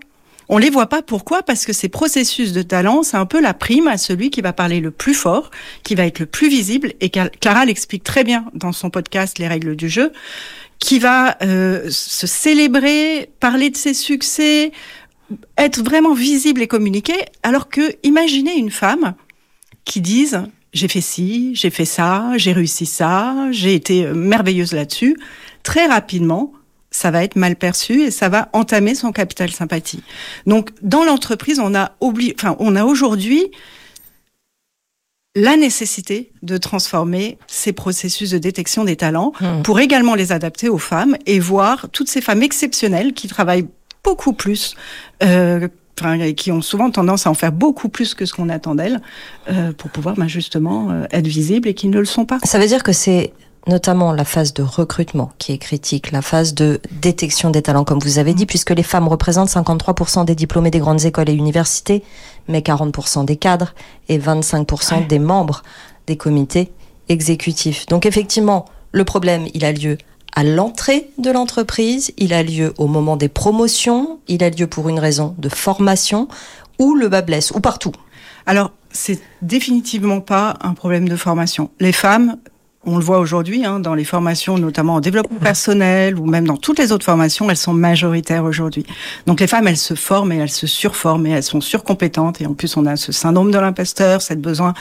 On 0.48 0.58
les 0.58 0.70
voit 0.70 0.86
pas. 0.86 1.02
Pourquoi? 1.02 1.42
Parce 1.42 1.64
que 1.66 1.72
ces 1.72 1.88
processus 1.88 2.52
de 2.52 2.62
talent, 2.62 3.02
c'est 3.02 3.16
un 3.16 3.26
peu 3.26 3.40
la 3.40 3.54
prime 3.54 3.88
à 3.88 3.98
celui 3.98 4.30
qui 4.30 4.40
va 4.40 4.52
parler 4.52 4.80
le 4.80 4.90
plus 4.90 5.14
fort, 5.14 5.50
qui 5.82 5.94
va 5.94 6.06
être 6.06 6.20
le 6.20 6.26
plus 6.26 6.48
visible. 6.48 6.92
Et 7.00 7.10
Clara 7.10 7.64
l'explique 7.64 8.04
très 8.04 8.22
bien 8.22 8.46
dans 8.54 8.72
son 8.72 8.90
podcast 8.90 9.38
Les 9.38 9.48
règles 9.48 9.74
du 9.74 9.88
jeu, 9.88 10.12
qui 10.78 10.98
va 10.98 11.36
euh, 11.42 11.86
se 11.90 12.26
célébrer, 12.26 13.30
parler 13.40 13.70
de 13.70 13.76
ses 13.76 13.94
succès, 13.94 14.70
être 15.58 15.82
vraiment 15.82 16.14
visible 16.14 16.62
et 16.62 16.68
communiqué. 16.68 17.14
Alors 17.42 17.68
que, 17.68 17.96
imaginez 18.04 18.56
une 18.56 18.70
femme 18.70 19.14
qui 19.84 20.00
dise 20.00 20.42
j'ai 20.72 20.88
fait 20.88 21.00
ci, 21.00 21.52
j'ai 21.54 21.70
fait 21.70 21.86
ça, 21.86 22.32
j'ai 22.36 22.52
réussi 22.52 22.86
ça, 22.86 23.48
j'ai 23.50 23.74
été 23.74 24.04
merveilleuse 24.12 24.72
là-dessus. 24.72 25.16
Très 25.62 25.86
rapidement, 25.86 26.52
ça 26.96 27.10
va 27.10 27.22
être 27.22 27.36
mal 27.36 27.56
perçu 27.56 28.04
et 28.04 28.10
ça 28.10 28.30
va 28.30 28.48
entamer 28.54 28.94
son 28.94 29.12
capital 29.12 29.50
sympathie. 29.50 30.02
Donc, 30.46 30.70
dans 30.80 31.04
l'entreprise, 31.04 31.60
on 31.60 31.74
a 31.74 31.92
enfin, 32.00 32.56
on 32.58 32.74
a 32.74 32.84
aujourd'hui 32.84 33.50
la 35.34 35.58
nécessité 35.58 36.32
de 36.42 36.56
transformer 36.56 37.36
ces 37.46 37.74
processus 37.74 38.30
de 38.30 38.38
détection 38.38 38.84
des 38.84 38.96
talents 38.96 39.34
mmh. 39.38 39.62
pour 39.62 39.78
également 39.78 40.14
les 40.14 40.32
adapter 40.32 40.70
aux 40.70 40.78
femmes 40.78 41.16
et 41.26 41.38
voir 41.38 41.88
toutes 41.92 42.08
ces 42.08 42.22
femmes 42.22 42.42
exceptionnelles 42.42 43.12
qui 43.12 43.28
travaillent 43.28 43.68
beaucoup 44.02 44.32
plus, 44.32 44.74
euh, 45.22 45.68
enfin, 46.00 46.32
qui 46.32 46.50
ont 46.50 46.62
souvent 46.62 46.90
tendance 46.90 47.26
à 47.26 47.30
en 47.30 47.34
faire 47.34 47.52
beaucoup 47.52 47.90
plus 47.90 48.14
que 48.14 48.24
ce 48.24 48.32
qu'on 48.32 48.48
attend 48.48 48.74
d'elles, 48.74 49.02
euh, 49.50 49.72
pour 49.72 49.90
pouvoir 49.90 50.14
ben, 50.14 50.28
justement 50.28 50.90
euh, 50.90 51.04
être 51.10 51.26
visibles 51.26 51.68
et 51.68 51.74
qui 51.74 51.88
ne 51.88 51.98
le 51.98 52.06
sont 52.06 52.24
pas. 52.24 52.38
Ça 52.44 52.58
veut 52.58 52.66
dire 52.66 52.82
que 52.82 52.92
c'est 52.92 53.34
notamment 53.66 54.12
la 54.12 54.24
phase 54.24 54.54
de 54.54 54.62
recrutement 54.62 55.32
qui 55.38 55.52
est 55.52 55.58
critique, 55.58 56.12
la 56.12 56.22
phase 56.22 56.54
de 56.54 56.80
détection 57.00 57.50
des 57.50 57.62
talents, 57.62 57.84
comme 57.84 57.98
vous 57.98 58.18
avez 58.18 58.34
dit, 58.34 58.46
puisque 58.46 58.70
les 58.70 58.82
femmes 58.82 59.08
représentent 59.08 59.48
53% 59.48 60.24
des 60.24 60.34
diplômés 60.34 60.70
des 60.70 60.78
grandes 60.78 61.04
écoles 61.04 61.28
et 61.28 61.34
universités, 61.34 62.04
mais 62.48 62.60
40% 62.60 63.24
des 63.24 63.36
cadres 63.36 63.74
et 64.08 64.18
25% 64.18 64.94
ouais. 64.94 65.04
des 65.06 65.18
membres 65.18 65.62
des 66.06 66.16
comités 66.16 66.72
exécutifs. 67.08 67.86
Donc 67.86 68.06
effectivement, 68.06 68.66
le 68.92 69.04
problème, 69.04 69.46
il 69.54 69.64
a 69.64 69.72
lieu 69.72 69.98
à 70.34 70.44
l'entrée 70.44 71.10
de 71.18 71.30
l'entreprise, 71.30 72.12
il 72.18 72.32
a 72.34 72.42
lieu 72.42 72.74
au 72.78 72.86
moment 72.86 73.16
des 73.16 73.28
promotions, 73.28 74.20
il 74.28 74.44
a 74.44 74.50
lieu 74.50 74.66
pour 74.66 74.88
une 74.88 75.00
raison 75.00 75.34
de 75.38 75.48
formation, 75.48 76.28
ou 76.78 76.94
le 76.94 77.08
bas 77.08 77.22
blesse, 77.22 77.50
ou 77.52 77.60
partout. 77.60 77.92
Alors, 78.44 78.70
c'est 78.90 79.20
définitivement 79.42 80.20
pas 80.20 80.56
un 80.60 80.74
problème 80.74 81.08
de 81.08 81.16
formation. 81.16 81.70
Les 81.80 81.92
femmes 81.92 82.36
on 82.86 82.96
le 82.96 83.04
voit 83.04 83.18
aujourd'hui 83.18 83.64
hein, 83.64 83.80
dans 83.80 83.94
les 83.94 84.04
formations, 84.04 84.56
notamment 84.58 84.94
en 84.94 85.00
développement 85.00 85.38
personnel 85.38 86.18
ou 86.18 86.26
même 86.26 86.46
dans 86.46 86.56
toutes 86.56 86.78
les 86.78 86.92
autres 86.92 87.04
formations, 87.04 87.50
elles 87.50 87.56
sont 87.56 87.74
majoritaires 87.74 88.44
aujourd'hui. 88.44 88.86
Donc 89.26 89.40
les 89.40 89.46
femmes, 89.46 89.66
elles 89.66 89.76
se 89.76 89.94
forment 89.94 90.32
et 90.32 90.36
elles 90.36 90.50
se 90.50 90.66
surforment 90.66 91.26
et 91.26 91.30
elles 91.30 91.42
sont 91.42 91.60
surcompétentes. 91.60 92.40
Et 92.40 92.46
en 92.46 92.54
plus, 92.54 92.76
on 92.76 92.86
a 92.86 92.96
ce 92.96 93.12
syndrome 93.12 93.50
de 93.50 93.58
l'imposteur, 93.58 94.22
cette 94.22 94.40
besoin 94.40 94.72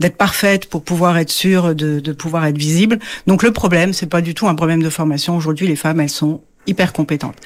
d'être 0.00 0.16
parfaite 0.16 0.66
pour 0.66 0.82
pouvoir 0.82 1.18
être 1.18 1.30
sûre 1.30 1.74
de, 1.74 2.00
de 2.00 2.12
pouvoir 2.12 2.46
être 2.46 2.58
visible. 2.58 2.98
Donc 3.26 3.42
le 3.42 3.52
problème, 3.52 3.92
c'est 3.92 4.06
pas 4.06 4.22
du 4.22 4.34
tout 4.34 4.48
un 4.48 4.54
problème 4.54 4.82
de 4.82 4.90
formation. 4.90 5.36
Aujourd'hui, 5.36 5.66
les 5.66 5.76
femmes, 5.76 6.00
elles 6.00 6.08
sont 6.08 6.40
hyper 6.66 6.92
compétentes. 6.92 7.36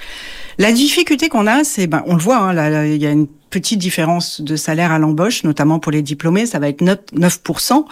La 0.59 0.73
difficulté 0.73 1.29
qu'on 1.29 1.47
a, 1.47 1.65
c'est, 1.65 1.87
ben, 1.87 2.03
on 2.07 2.15
le 2.15 2.23
voit, 2.23 2.39
hein, 2.39 2.53
là, 2.53 2.87
il 2.87 3.01
y 3.01 3.07
a 3.07 3.11
une 3.11 3.27
petite 3.51 3.79
différence 3.79 4.41
de 4.41 4.57
salaire 4.57 4.93
à 4.93 4.99
l'embauche, 4.99 5.45
notamment 5.45 5.79
pour 5.79 5.93
les 5.93 6.03
diplômés, 6.03 6.47
ça 6.47 6.59
va 6.59 6.69
être 6.69 6.83
9%. 6.83 7.85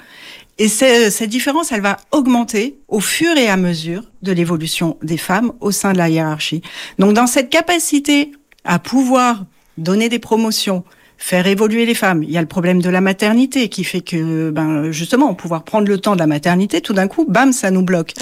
Et 0.59 0.69
cette 0.69 1.31
différence, 1.31 1.73
elle 1.73 1.81
va 1.81 1.97
augmenter 2.13 2.79
au 2.89 3.01
fur 3.01 3.37
et 3.37 3.49
à 3.49 3.57
mesure 3.57 4.05
de 4.23 4.33
l'évolution 4.33 4.97
des 5.03 5.17
femmes 5.17 5.53
au 5.61 5.73
sein 5.73 5.93
de 5.93 5.99
la 5.99 6.09
hiérarchie. 6.09 6.63
Donc 6.99 7.13
dans 7.13 7.27
cette 7.27 7.51
capacité 7.51 8.31
à 8.65 8.79
pouvoir 8.79 9.45
donner 9.79 10.09
des 10.09 10.21
promotions, 10.21 10.85
faire 11.19 11.47
évoluer 11.47 11.87
les 11.87 11.95
femmes. 11.95 12.23
Il 12.23 12.31
y 12.31 12.39
a 12.39 12.41
le 12.41 12.47
problème 12.47 12.83
de 12.83 12.91
la 12.91 13.01
maternité 13.01 13.69
qui 13.69 13.85
fait 13.85 14.01
que, 14.01 14.51
ben, 14.51 14.91
justement, 14.91 15.35
pouvoir 15.35 15.65
prendre 15.65 15.89
le 15.89 15.99
temps 15.99 16.15
de 16.15 16.21
la 16.21 16.27
maternité, 16.27 16.81
tout 16.81 16.93
d'un 16.93 17.09
coup, 17.09 17.25
bam, 17.29 17.53
ça 17.53 17.71
nous 17.71 17.83
bloque. 17.83 18.13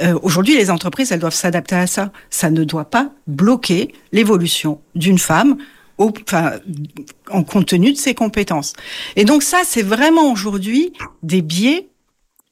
Euh, 0.00 0.18
aujourd'hui, 0.22 0.56
les 0.56 0.70
entreprises, 0.70 1.12
elles 1.12 1.20
doivent 1.20 1.34
s'adapter 1.34 1.74
à 1.74 1.86
ça. 1.86 2.12
Ça 2.30 2.50
ne 2.50 2.64
doit 2.64 2.84
pas 2.86 3.10
bloquer 3.26 3.92
l'évolution 4.12 4.80
d'une 4.94 5.18
femme 5.18 5.56
au, 5.98 6.12
enfin, 6.22 6.52
en 7.30 7.42
compte 7.44 7.66
tenu 7.66 7.92
de 7.92 7.98
ses 7.98 8.14
compétences. 8.14 8.72
Et 9.16 9.24
donc 9.24 9.42
ça, 9.42 9.58
c'est 9.64 9.82
vraiment 9.82 10.32
aujourd'hui 10.32 10.92
des 11.22 11.42
biais 11.42 11.88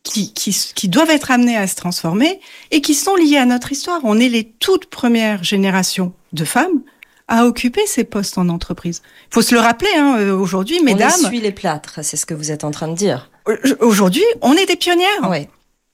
qui, 0.02 0.32
qui, 0.32 0.56
qui, 0.74 0.88
doivent 0.88 1.10
être 1.10 1.30
amenés 1.30 1.56
à 1.56 1.66
se 1.66 1.76
transformer 1.76 2.40
et 2.70 2.80
qui 2.80 2.94
sont 2.94 3.14
liés 3.14 3.36
à 3.36 3.46
notre 3.46 3.72
histoire. 3.72 4.00
On 4.04 4.18
est 4.18 4.28
les 4.28 4.44
toutes 4.44 4.86
premières 4.86 5.44
générations 5.44 6.12
de 6.32 6.44
femmes 6.44 6.82
à 7.28 7.46
occuper 7.46 7.86
ces 7.86 8.04
postes 8.04 8.36
en 8.36 8.48
entreprise. 8.48 9.02
Il 9.30 9.34
faut 9.34 9.42
se 9.42 9.54
le 9.54 9.60
rappeler 9.60 9.90
hein, 9.96 10.16
euh, 10.18 10.36
aujourd'hui, 10.36 10.82
mesdames. 10.82 11.10
On 11.20 11.26
essuie 11.26 11.40
les 11.40 11.52
plâtres, 11.52 12.00
c'est 12.02 12.16
ce 12.16 12.26
que 12.26 12.34
vous 12.34 12.50
êtes 12.50 12.64
en 12.64 12.70
train 12.70 12.88
de 12.88 12.94
dire. 12.94 13.30
Euh, 13.48 13.56
aujourd'hui, 13.80 14.24
on 14.40 14.54
est 14.54 14.66
des 14.66 14.76
pionnières. 14.76 15.30
Oui. 15.30 15.48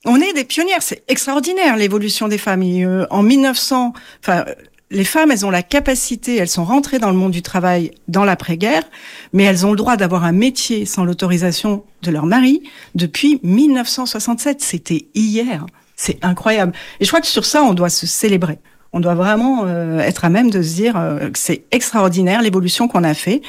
On 0.04 0.20
est 0.20 0.32
des 0.32 0.44
pionnières. 0.44 0.82
C'est 0.82 1.04
extraordinaire 1.08 1.76
l'évolution 1.76 2.28
des 2.28 2.38
femmes. 2.38 2.62
Euh, 2.62 3.06
en 3.10 3.22
1900, 3.22 3.92
enfin, 4.20 4.44
les 4.90 5.04
femmes, 5.04 5.30
elles 5.30 5.44
ont 5.44 5.50
la 5.50 5.62
capacité, 5.62 6.36
elles 6.36 6.48
sont 6.48 6.64
rentrées 6.64 6.98
dans 6.98 7.10
le 7.10 7.16
monde 7.16 7.32
du 7.32 7.42
travail 7.42 7.90
dans 8.08 8.24
l'après-guerre, 8.24 8.84
mais 9.32 9.44
elles 9.44 9.66
ont 9.66 9.70
le 9.70 9.76
droit 9.76 9.96
d'avoir 9.96 10.24
un 10.24 10.32
métier 10.32 10.86
sans 10.86 11.04
l'autorisation 11.04 11.84
de 12.02 12.10
leur 12.10 12.26
mari 12.26 12.62
depuis 12.94 13.40
1967. 13.42 14.60
C'était 14.60 15.06
hier. 15.14 15.66
C'est 15.96 16.24
incroyable. 16.24 16.72
Et 17.00 17.04
je 17.04 17.10
crois 17.10 17.20
que 17.20 17.26
sur 17.26 17.44
ça, 17.44 17.62
on 17.62 17.74
doit 17.74 17.90
se 17.90 18.06
célébrer 18.06 18.58
on 18.92 19.00
doit 19.00 19.14
vraiment 19.14 19.64
euh, 19.66 19.98
être 20.00 20.24
à 20.24 20.30
même 20.30 20.50
de 20.50 20.62
se 20.62 20.74
dire 20.74 20.96
euh, 20.96 21.30
que 21.30 21.38
c'est 21.38 21.64
extraordinaire 21.70 22.42
l'évolution 22.42 22.88
qu'on 22.88 23.04
a 23.04 23.14
fait 23.14 23.42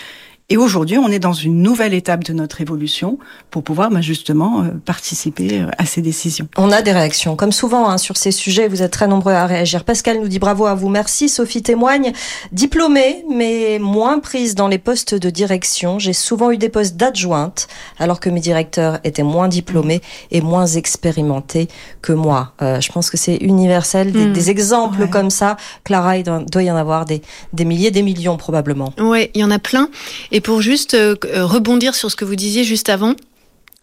et 0.51 0.58
aujourd'hui, 0.58 0.98
on 0.98 1.10
est 1.10 1.20
dans 1.20 1.34
une 1.34 1.62
nouvelle 1.62 1.94
étape 1.94 2.24
de 2.24 2.34
notre 2.34 2.60
évolution 2.60 3.20
pour 3.51 3.62
pouvoir 3.62 3.91
bah, 3.91 4.01
justement 4.01 4.63
euh, 4.63 4.70
participer 4.84 5.62
euh, 5.62 5.68
à 5.77 5.86
ces 5.86 6.01
décisions. 6.01 6.48
On 6.58 6.72
a 6.72 6.82
des 6.82 6.91
réactions, 6.91 7.36
comme 7.36 7.51
souvent 7.51 7.88
hein, 7.88 8.00
sur 8.00 8.18
ces 8.18 8.32
sujets. 8.32 8.68
Vous 8.68 8.82
êtes 8.82 8.91
très 8.91 9.08
nombreux 9.08 9.34
à 9.34 9.46
réagir. 9.46 9.84
Pascal 9.84 10.20
nous 10.20 10.27
dit 10.27 10.39
bravo 10.39 10.65
à 10.65 10.74
vous, 10.74 10.89
merci. 10.89 11.29
Sophie 11.29 11.62
témoigne, 11.62 12.13
diplômée 12.51 13.24
mais 13.29 13.77
moins 13.79 14.20
prise 14.20 14.56
dans 14.56 14.68
les 14.68 14.79
postes 14.79 15.13
de 15.13 15.29
direction. 15.29 16.00
J'ai 16.00 16.13
souvent 16.13 16.50
eu 16.50 16.58
des 16.58 16.70
postes 16.70 16.96
d'adjointe, 16.96 17.68
alors 18.00 18.20
que 18.20 18.32
mes 18.32 18.39
directeurs 18.39 19.00
étaient 19.03 19.24
moins 19.24 19.48
diplômés 19.50 20.01
et 20.32 20.41
moins 20.41 20.65
expérimentés 20.65 21.68
que 22.01 22.13
moi. 22.13 22.53
Euh, 22.63 22.82
je 22.82 22.91
pense 22.91 23.12
que 23.12 23.18
c'est 23.18 23.36
universel. 23.36 24.12
Des, 24.12 24.25
hmm. 24.25 24.50
exemples 24.50 25.08
comme 25.10 25.29
ça, 25.29 25.58
Clara, 25.84 26.18
il 26.18 26.24
doit 26.24 26.63
y 26.63 26.72
en 26.72 26.75
avoir 26.75 27.06
des, 27.06 27.22
des 27.53 27.65
milliers, 27.65 27.91
des 27.91 28.01
millions 28.01 28.38
probablement. 28.38 28.94
Ouais, 29.00 29.29
il 29.36 29.41
y 29.41 29.44
en 29.44 29.51
a 29.51 29.60
plein. 29.60 29.89
Et 30.32 30.38
et 30.39 30.41
pour 30.41 30.62
juste 30.62 30.93
euh, 30.93 31.15
euh, 31.25 31.46
rebondir 31.46 31.93
sur 31.96 32.10
ce 32.10 32.15
que 32.15 32.24
vous 32.24 32.38
disiez 32.38 32.63
juste 32.63 32.88
avant, 32.88 33.13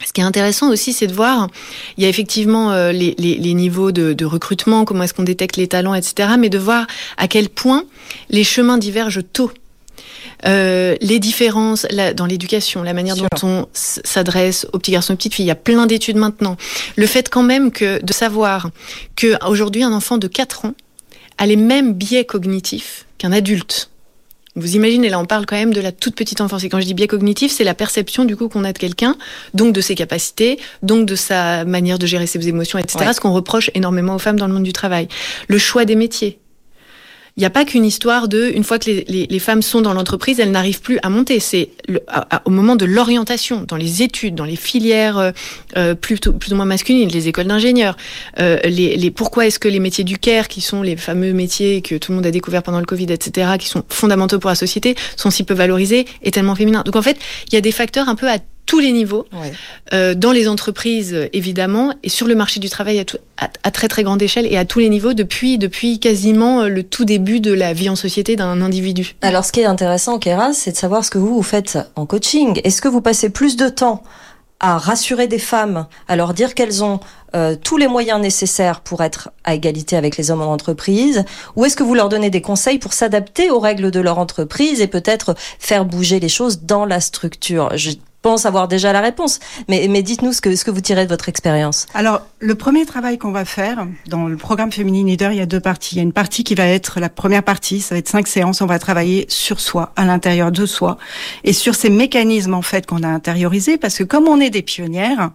ce 0.03 0.15
qui 0.15 0.23
est 0.23 0.25
intéressant 0.25 0.71
aussi, 0.71 0.95
c'est 0.95 1.07
de 1.07 1.13
voir, 1.13 1.49
il 1.99 2.03
y 2.03 2.07
a 2.07 2.09
effectivement 2.09 2.73
euh, 2.73 2.93
les, 2.93 3.15
niveaux 3.53 3.93
de, 3.93 4.25
recrutement, 4.25 4.87
comment 4.87 5.03
est-ce 5.03 5.13
qu'on 5.13 5.23
détecte 5.23 5.59
les 5.59 5.69
talents, 5.69 5.93
etc., 5.93 6.31
mais 6.39 6.49
de 6.49 6.57
voir 6.57 6.87
à 7.19 7.29
quel 7.29 7.51
point 7.51 7.85
les 8.31 8.43
chemins 8.43 8.79
divergent 8.79 9.21
tôt. 9.35 9.51
les 10.45 11.19
différences 11.19 11.87
dans 12.17 12.25
l'éducation, 12.25 12.83
la 12.83 12.95
manière 12.95 13.17
dont 13.17 13.29
on 13.43 13.69
s'adresse 13.75 14.67
aux 14.73 14.79
petits 14.79 14.93
garçons 14.93 15.13
et 15.13 15.17
petites 15.17 15.35
filles, 15.35 15.45
il 15.45 15.49
y 15.49 15.51
a 15.51 15.57
plein 15.57 15.85
d'études 15.85 16.17
maintenant. 16.17 16.57
Le 16.97 17.07
fait 17.07 17.29
quand 17.29 17.43
même 17.43 17.71
que 17.71 18.03
de 18.03 18.13
savoir 18.15 18.71
que 19.15 19.37
aujourd'hui 19.47 19.83
un 19.83 19.93
enfant 19.93 20.17
de 20.17 20.27
4 20.27 20.65
ans 20.65 20.75
a 21.37 21.45
les 21.45 21.57
mêmes 21.57 21.93
biais 21.93 22.25
cognitifs 22.25 23.05
qu'un 23.19 23.33
adulte. 23.33 23.91
Vous 24.57 24.75
imaginez, 24.75 25.09
là, 25.11 25.21
on 25.21 25.27
parle 25.27 25.47
quand 25.47 25.57
même 25.57 25.73
de 25.73 25.81
la 25.81 25.93
toute 25.93 26.17
petite 26.17 26.41
enfance. 26.41 26.65
Et 26.65 26.69
quand 26.69 26.81
je 26.81 26.87
dis 26.87 26.95
biais 26.95 27.07
cognitif, 27.07 27.53
c'est 27.53 27.65
la 27.65 27.75
perception 27.75 28.25
du 28.25 28.37
coup 28.37 28.49
qu'on 28.49 28.65
a 28.65 28.73
de 28.73 28.79
quelqu'un, 28.79 29.17
donc 29.55 29.75
de 29.75 29.81
ses 29.81 29.95
capacités, 29.95 30.59
donc 30.83 31.07
de 31.07 31.15
sa 31.15 31.65
manière 31.65 31.99
de 31.99 32.07
gérer 32.07 32.27
ses 32.27 32.49
émotions, 32.49 32.79
etc. 32.79 33.13
Ce 33.15 33.21
qu'on 33.21 33.33
reproche 33.33 33.71
énormément 33.75 34.15
aux 34.15 34.19
femmes 34.19 34.39
dans 34.39 34.47
le 34.47 34.55
monde 34.55 34.63
du 34.63 34.73
travail. 34.73 35.09
Le 35.49 35.59
choix 35.59 35.85
des 35.85 35.95
métiers 35.95 36.39
il 37.37 37.41
n'y 37.41 37.47
a 37.47 37.51
pas 37.51 37.67
qu'une 37.67 37.85
histoire 37.85 38.29
de, 38.29 38.51
une 38.55 38.65
fois 38.65 38.79
que 38.79 38.87
les, 38.87 39.27
les, 39.29 39.39
femmes 39.39 39.61
sont 39.61 39.83
dans 39.83 39.93
l'entreprise, 39.93 40.41
elles 40.41 40.51
n'arrivent 40.51 40.81
plus 40.81 40.99
à 41.03 41.11
monter. 41.11 41.39
C'est 41.39 41.69
au 42.47 42.51
moment 42.51 42.77
de 42.77 42.87
l'orientation, 42.87 43.67
dans 43.69 43.77
les 43.77 44.03
études, 44.03 44.35
dans 44.35 44.47
les 44.47 44.57
filières 44.57 45.19
euh, 45.19 45.33
euh, 45.77 45.95
plutôt, 45.95 46.33
plus 46.33 46.55
ou 46.55 46.57
moins 46.57 46.65
masculines, 46.65 47.11
les 47.11 47.29
écoles 47.29 47.47
d'ingénieurs. 47.47 47.99
Euh, 48.41 48.59
les, 48.65 48.97
les, 48.97 49.11
pourquoi 49.11 49.47
est-ce 49.47 49.59
que 49.59 49.69
les 49.69 49.81
métiers 49.81 50.03
du 50.03 50.17
care, 50.17 50.49
qui 50.49 50.63
sont 50.63 50.81
les 50.81 50.97
fameux 50.97 51.35
métiers 51.35 51.83
que 51.83 51.97
tout 51.97 52.13
le 52.13 52.17
monde 52.17 52.27
a 52.27 52.31
découvert 52.31 52.63
pendant 52.63 52.81
le 52.81 52.87
Covid, 52.87 53.13
etc., 53.13 53.51
qui 53.59 53.69
sont 53.69 53.83
fondamentaux 53.91 54.39
pour 54.39 54.49
la 54.49 54.57
société, 54.57 54.95
sont 55.17 55.31
si 55.31 55.45
peu 55.45 55.53
valorisés 55.53 56.07
et 56.23 56.31
tellement 56.31 56.55
féminins. 56.55 56.85
Donc 56.87 56.97
en 56.97 57.03
fait, 57.03 57.19
il 57.49 57.55
y 57.55 57.59
a 57.59 57.61
des 57.61 57.73
facteurs 57.73 58.09
un 58.09 58.15
peu 58.15 58.31
à 58.31 58.39
tous 58.67 58.81
les 58.81 58.93
niveaux, 58.93 59.27
euh, 59.93 60.15
dans 60.15 60.33
les 60.33 60.49
entreprises 60.49 61.29
évidemment, 61.33 61.95
et 62.03 62.09
sur 62.09 62.27
le 62.27 62.35
marché 62.35 62.61
du 62.61 62.69
travail 62.69 62.99
à, 62.99 63.49
à, 63.63 63.71
très 63.71 63.89
très 63.89 64.03
grande 64.03 64.21
échelle 64.21 64.47
et 64.47 64.57
à 64.57 64.65
tous 64.65 64.81
les 64.81 64.89
niveaux 64.89 65.15
depuis, 65.15 65.57
depuis 65.57 66.01
quasiment 66.01 66.63
euh, 66.63 66.69
le 66.69 66.83
tout 66.83 67.05
début 67.05 67.41
de 67.41 67.53
la 67.53 67.73
vie 67.73 67.89
en 67.89 67.97
société 67.97 68.35
d'un 68.35 68.61
individu. 68.61 69.15
Alors 69.23 69.45
ce 69.45 69.53
qui 69.53 69.61
est 69.61 69.67
intéressant, 69.67 70.19
Kéra, 70.19 70.53
c'est 70.53 70.73
de 70.73 70.77
savoir 70.77 71.05
ce 71.05 71.11
que 71.11 71.19
vous, 71.19 71.35
vous 71.35 71.43
faites 71.43 71.79
en 71.95 72.07
coaching. 72.07 72.61
Est-ce 72.65 72.83
que 72.83 72.89
vous 72.89 73.01
passez 73.01 73.31
plus 73.31 73.57
de 73.57 73.69
temps 73.69 74.03
à 74.59 74.79
rassurer 74.79 75.29
des 75.29 75.39
femmes, 75.39 75.87
à 76.09 76.17
leur 76.17 76.33
dire 76.33 76.55
qu'elles 76.55 76.83
ont 76.83 76.99
euh, 77.35 77.57
tous 77.63 77.77
les 77.77 77.89
moyens 77.89 78.21
nécessaires 78.21 78.81
pour 78.81 79.03
être 79.03 79.31
à 79.45 79.55
égalité 79.55 79.97
avec 79.97 80.17
les 80.17 80.31
hommes 80.31 80.41
en 80.41 80.53
entreprise 80.53 81.25
Ou 81.57 81.67
est-ce 81.67 81.77
que 81.77 81.83
vous 81.83 81.95
leur 81.95 82.09
donnez 82.09 82.31
des 82.31 82.41
conseils 82.41 82.79
pour 82.79 82.95
s'adapter 82.95 83.51
aux 83.51 83.61
règles 83.61 83.91
de 83.91 84.01
leur 84.01 84.19
entreprise 84.19 84.81
et 84.81 84.87
peut-être 84.87 85.35
faire 85.59 85.85
bouger 85.85 86.21
les 86.21 86.31
choses 86.31 86.63
dans 86.63 86.87
la 86.87 87.01
structure? 87.01 87.71
Pense 88.27 88.45
avoir 88.45 88.67
déjà 88.67 88.93
la 88.93 89.01
réponse. 89.01 89.39
Mais, 89.69 90.03
dites-nous 90.03 90.33
ce 90.33 90.41
que, 90.41 90.57
ce 90.57 90.65
que 90.65 90.73
vous 90.73 90.81
tirez 90.81 91.05
de 91.05 91.09
votre 91.09 91.29
expérience. 91.29 91.87
Alors, 91.95 92.23
le 92.41 92.57
premier 92.57 92.85
travail 92.85 93.19
qu'on 93.19 93.31
va 93.31 93.45
faire 93.45 93.87
dans 94.09 94.27
le 94.27 94.37
programme 94.37 94.73
Féminine 94.73 95.07
Leader, 95.07 95.31
il 95.31 95.39
y 95.39 95.41
a 95.41 95.47
deux 95.47 95.61
parties. 95.61 95.95
Il 95.95 95.99
y 95.99 96.01
a 96.01 96.03
une 96.03 96.13
partie 96.13 96.43
qui 96.43 96.57
va 96.57 96.67
être 96.67 96.99
la 96.99 97.09
première 97.09 97.45
partie, 97.45 97.81
ça 97.81 97.95
va 97.95 98.01
être 98.01 98.09
cinq 98.09 98.27
séances. 98.27 98.63
On 98.63 98.67
va 98.67 98.81
travailler 98.81 99.27
sur 99.29 99.61
soi, 99.61 99.93
à 99.95 100.05
l'intérieur 100.05 100.51
de 100.51 100.67
soi, 100.67 100.99
et 101.45 101.53
sur 101.53 101.77
ces 101.77 101.89
mécanismes 101.89 102.55
en 102.55 102.63
fait 102.63 102.85
qu'on 102.85 103.05
a 103.05 103.09
intériorisés, 103.09 103.79
parce 103.79 103.97
que 103.97 104.03
comme 104.03 104.27
on 104.27 104.41
est 104.41 104.51
des 104.51 104.63
pionnières, 104.63 105.31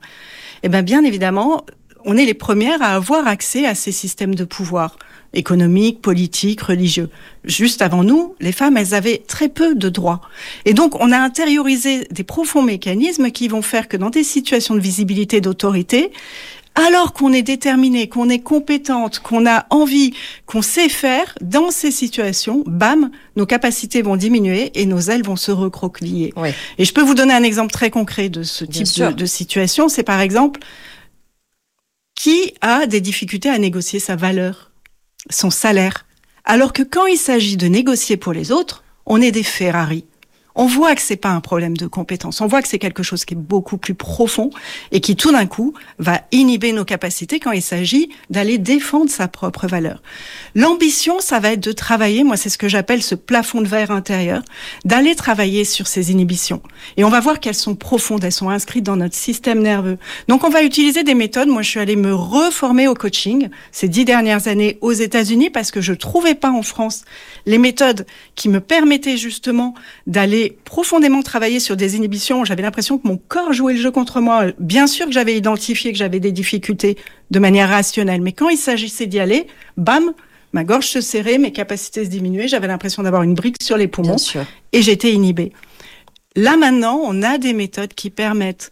eh 0.64 0.68
ben 0.68 0.82
bien 0.82 1.06
évidemment, 1.06 1.64
on 2.04 2.18
est 2.18 2.26
les 2.26 2.34
premières 2.34 2.82
à 2.82 2.96
avoir 2.96 3.26
accès 3.26 3.66
à 3.66 3.74
ces 3.74 3.94
systèmes 3.94 4.36
de 4.36 4.44
pouvoir 4.44 4.98
économiques, 5.34 6.02
politiques, 6.02 6.62
religieux. 6.62 7.10
Juste 7.46 7.82
avant 7.82 8.04
nous, 8.04 8.36
les 8.40 8.52
femmes, 8.52 8.78
elles 8.78 8.94
avaient 8.94 9.24
très 9.26 9.50
peu 9.50 9.76
de 9.76 9.90
droits. 9.90 10.22
Et 10.66 10.74
donc, 10.74 11.00
on 11.00 11.12
a 11.12 11.18
intériorisé 11.18 12.08
des 12.12 12.24
profonds 12.24 12.62
mécanismes 12.62 13.32
qui 13.32 13.48
vont 13.48 13.62
faire 13.62 13.88
que 13.88 13.98
dans 13.98 14.10
des 14.10 14.24
situations 14.24 14.76
de 14.76 14.80
visibilité, 14.80 15.42
d'autorité, 15.42 16.12
alors 16.76 17.14
qu'on 17.14 17.34
est 17.34 17.42
déterminé, 17.42 18.08
qu'on 18.08 18.30
est 18.30 18.40
compétente, 18.40 19.20
qu'on 19.20 19.46
a 19.46 19.66
envie, 19.70 20.14
qu'on 20.46 20.62
sait 20.62 20.90
faire, 20.90 21.36
dans 21.42 21.70
ces 21.70 21.92
situations, 21.92 22.64
bam, 22.66 23.12
nos 23.36 23.46
capacités 23.46 24.02
vont 24.02 24.16
diminuer 24.16 24.72
et 24.76 24.86
nos 24.86 25.00
ailes 25.00 25.24
vont 25.24 25.36
se 25.36 25.52
recroqueviller. 25.52 26.34
Et 26.78 26.86
je 26.86 26.94
peux 26.94 27.02
vous 27.02 27.16
donner 27.16 27.34
un 27.34 27.44
exemple 27.44 27.72
très 27.72 27.90
concret 27.90 28.30
de 28.30 28.44
ce 28.44 28.64
type 28.64 28.88
de, 28.98 29.12
de, 29.12 29.26
situation. 29.26 29.90
C'est 29.90 30.04
par 30.04 30.22
exemple 30.22 30.62
qui 32.16 32.54
a 32.62 32.86
des 32.86 33.02
difficultés 33.02 33.50
à 33.50 33.58
négocier 33.58 34.00
sa 34.00 34.16
valeur? 34.16 34.71
Son 35.30 35.50
salaire. 35.50 36.06
Alors 36.44 36.74
que 36.74 36.84
quand 36.84 37.06
il 37.06 37.18
s'agit 37.18 37.58
de 37.58 37.68
négocier 37.68 38.18
pour 38.18 38.34
les 38.34 38.52
autres, 38.52 38.84
on 39.06 39.22
est 39.22 39.32
des 39.32 39.44
Ferrari 39.44 40.06
on 40.56 40.66
voit 40.66 40.96
que 40.96 41.02
c'est 41.02 41.16
pas 41.16 41.30
un 41.30 41.42
problème 41.42 41.78
de 41.78 41.88
compétence. 41.88 42.42
On 42.42 42.48
voit 42.48 42.62
que 42.62 42.68
c'est 42.68 42.80
quelque 42.80 43.04
chose 43.04 43.26
qui 43.26 43.34
est 43.34 43.38
beaucoup 43.38 43.78
plus 43.78 43.94
profond 43.94 44.50
et 44.92 45.00
qui 45.00 45.16
tout 45.16 45.32
d'un 45.32 45.46
coup 45.46 45.74
va 46.00 46.22
inhiber 46.32 46.74
nos 46.74 46.86
capacités 46.86 47.40
quand 47.40 47.52
il 47.52 47.62
s'agit 47.62 48.10
d'aller 48.30 48.58
défendre 48.58 49.10
sa 49.10 49.28
propre 49.28 49.68
valeur. 49.68 50.02
L'ambition, 50.56 51.20
ça 51.20 51.40
va 51.40 51.54
être 51.54 51.64
de 51.64 51.72
travailler, 51.72 52.24
moi 52.24 52.38
c'est 52.38 52.50
ce 52.50 52.58
que 52.58 52.68
j'appelle 52.68 53.02
ce 53.02 53.16
plafond 53.16 53.62
de 53.62 53.68
verre 53.68 53.92
intérieur, 53.92 54.42
d'aller 54.86 55.16
travailler 55.16 55.64
sur 55.64 55.88
ces 55.88 56.12
inhibitions. 56.12 56.62
Et 56.98 57.04
on 57.04 57.10
va 57.10 57.20
voir 57.20 57.40
qu'elles 57.40 57.56
sont 57.56 57.76
profondes, 57.76 58.24
elles 58.24 58.32
sont 58.32 58.50
inscrites 58.50 58.84
dans 58.84 58.98
notre 58.98 59.16
système 59.16 59.62
nerveux. 59.62 59.98
Donc 60.28 60.44
on 60.44 60.50
va 60.50 60.64
utiliser 60.64 61.04
des 61.04 61.16
méthodes. 61.16 61.48
Moi 61.48 61.62
je 61.62 61.70
suis 61.70 61.80
allée 61.80 61.96
me 61.96 62.14
reformer 62.14 62.88
au 62.88 62.94
coaching 62.94 63.50
ces 63.72 63.88
dix 63.88 64.06
dernières 64.06 64.48
années 64.48 64.78
aux 64.82 64.92
États-Unis 64.92 65.50
parce 65.50 65.72
que 65.72 65.82
je 65.82 65.94
trouvais 65.94 66.36
pas 66.36 66.52
en 66.52 66.64
France 66.64 67.04
les 67.46 67.58
méthodes 67.58 68.06
qui 68.36 68.50
me 68.50 68.60
permettaient 68.60 69.18
justement 69.18 69.74
d'aller 70.08 70.41
profondément 70.50 71.22
travaillé 71.22 71.60
sur 71.60 71.78
des 71.78 71.96
inhibitions. 71.96 72.44
J'avais 72.44 72.64
l'impression 72.64 72.98
que 72.98 73.08
mon 73.08 73.18
corps 73.18 73.54
jouait 73.54 73.74
le 73.74 73.80
jeu 73.80 73.92
contre 73.92 74.20
moi. 74.20 74.46
Bien 74.60 74.88
sûr 74.88 75.06
que 75.06 75.12
j'avais 75.12 75.38
identifié 75.38 75.92
que 75.92 75.98
j'avais 75.98 76.20
des 76.20 76.32
difficultés 76.32 76.98
de 77.30 77.40
manière 77.40 77.70
rationnelle, 77.70 78.22
mais 78.22 78.32
quand 78.32 78.50
il 78.50 78.58
s'agissait 78.58 79.08
d'y 79.08 79.20
aller, 79.20 79.48
bam, 79.78 80.14
ma 80.54 80.64
gorge 80.64 80.88
se 80.88 81.02
serrait, 81.02 81.38
mes 81.38 81.52
capacités 81.52 82.06
se 82.06 82.10
diminuaient, 82.10 82.48
j'avais 82.48 82.68
l'impression 82.68 83.04
d'avoir 83.04 83.24
une 83.24 83.36
brique 83.36 83.62
sur 83.62 83.78
les 83.78 83.88
poumons 83.88 84.18
et 84.74 84.82
j'étais 84.82 85.14
inhibée. 85.14 85.54
Là 86.36 86.58
maintenant, 86.58 87.00
on 87.04 87.22
a 87.24 87.38
des 87.38 87.54
méthodes 87.54 87.94
qui 87.94 88.10
permettent, 88.10 88.72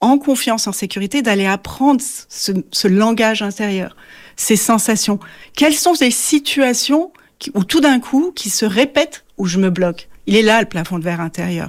en 0.00 0.18
confiance, 0.18 0.66
en 0.66 0.72
sécurité, 0.72 1.22
d'aller 1.22 1.46
apprendre 1.46 2.02
ce, 2.28 2.52
ce 2.70 2.88
langage 2.88 3.42
intérieur, 3.42 3.96
ces 4.36 4.56
sensations. 4.56 5.18
Quelles 5.54 5.74
sont 5.74 5.94
les 6.00 6.10
situations 6.10 7.12
qui, 7.38 7.50
où 7.54 7.64
tout 7.64 7.80
d'un 7.80 8.00
coup, 8.00 8.32
qui 8.34 8.50
se 8.50 8.64
répètent, 8.64 9.24
où 9.38 9.46
je 9.46 9.58
me 9.58 9.70
bloque? 9.70 10.08
Il 10.26 10.36
est 10.36 10.42
là 10.42 10.60
le 10.60 10.66
plafond 10.66 10.98
de 10.98 11.04
verre 11.04 11.20
intérieur. 11.20 11.68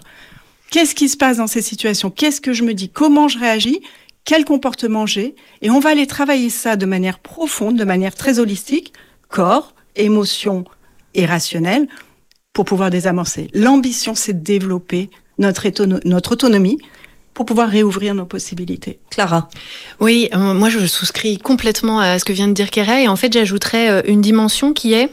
Qu'est-ce 0.71 0.95
qui 0.95 1.09
se 1.09 1.17
passe 1.17 1.37
dans 1.37 1.47
ces 1.47 1.61
situations? 1.61 2.09
Qu'est-ce 2.09 2.41
que 2.41 2.53
je 2.53 2.63
me 2.63 2.73
dis? 2.73 2.89
Comment 2.89 3.27
je 3.27 3.39
réagis? 3.39 3.81
Quel 4.25 4.43
comportement 4.43 5.05
j'ai? 5.05 5.35
Et 5.61 5.69
on 5.69 5.79
va 5.79 5.91
aller 5.91 6.07
travailler 6.07 6.49
ça 6.49 6.75
de 6.75 6.85
manière 6.85 7.19
profonde, 7.19 7.77
de 7.77 7.85
manière 7.85 8.15
très 8.15 8.39
holistique, 8.39 8.93
corps, 9.29 9.73
émotion 9.95 10.65
et 11.13 11.25
rationnel, 11.25 11.87
pour 12.51 12.65
pouvoir 12.65 12.89
désamorcer. 12.89 13.49
L'ambition, 13.53 14.15
c'est 14.15 14.33
de 14.33 14.43
développer 14.43 15.09
notre, 15.37 15.69
notre 16.05 16.33
autonomie 16.33 16.79
pour 17.33 17.45
pouvoir 17.45 17.69
réouvrir 17.69 18.15
nos 18.15 18.25
possibilités. 18.25 18.99
Clara. 19.11 19.47
Oui, 19.99 20.27
euh, 20.33 20.55
moi 20.55 20.69
je 20.69 20.83
souscris 20.87 21.37
complètement 21.37 21.99
à 21.99 22.17
ce 22.17 22.25
que 22.25 22.33
vient 22.33 22.47
de 22.47 22.53
dire 22.53 22.71
Kera 22.71 22.99
et 22.99 23.07
en 23.07 23.15
fait 23.15 23.31
j'ajouterais 23.31 23.89
euh, 23.89 24.01
une 24.07 24.21
dimension 24.21 24.73
qui 24.73 24.93
est 24.93 25.11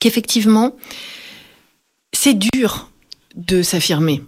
qu'effectivement 0.00 0.74
c'est 2.20 2.34
dur 2.34 2.90
de 3.36 3.62
s'affirmer. 3.62 4.24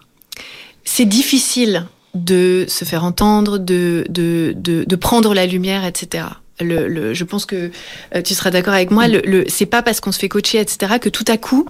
C'est 0.85 1.07
difficile 1.07 1.87
de 2.15 2.65
se 2.69 2.85
faire 2.85 3.03
entendre, 3.03 3.59
de, 3.59 4.05
de, 4.09 4.55
de, 4.57 4.97
prendre 4.97 5.35
la 5.35 5.45
lumière, 5.45 5.85
etc. 5.85 6.27
Je 6.61 7.25
pense 7.25 7.47
que 7.47 7.73
euh, 8.15 8.23
tu 8.23 8.35
seras 8.35 8.51
d'accord 8.51 8.75
avec 8.75 8.93
moi. 8.93 9.07
C'est 9.49 9.67
pas 9.67 9.83
parce 9.83 10.01
qu'on 10.01 10.13
se 10.13 10.21
fait 10.21 10.29
coacher, 10.29 10.61
etc., 10.61 10.99
que 11.01 11.09
tout 11.09 11.25
à 11.27 11.37
coup, 11.37 11.69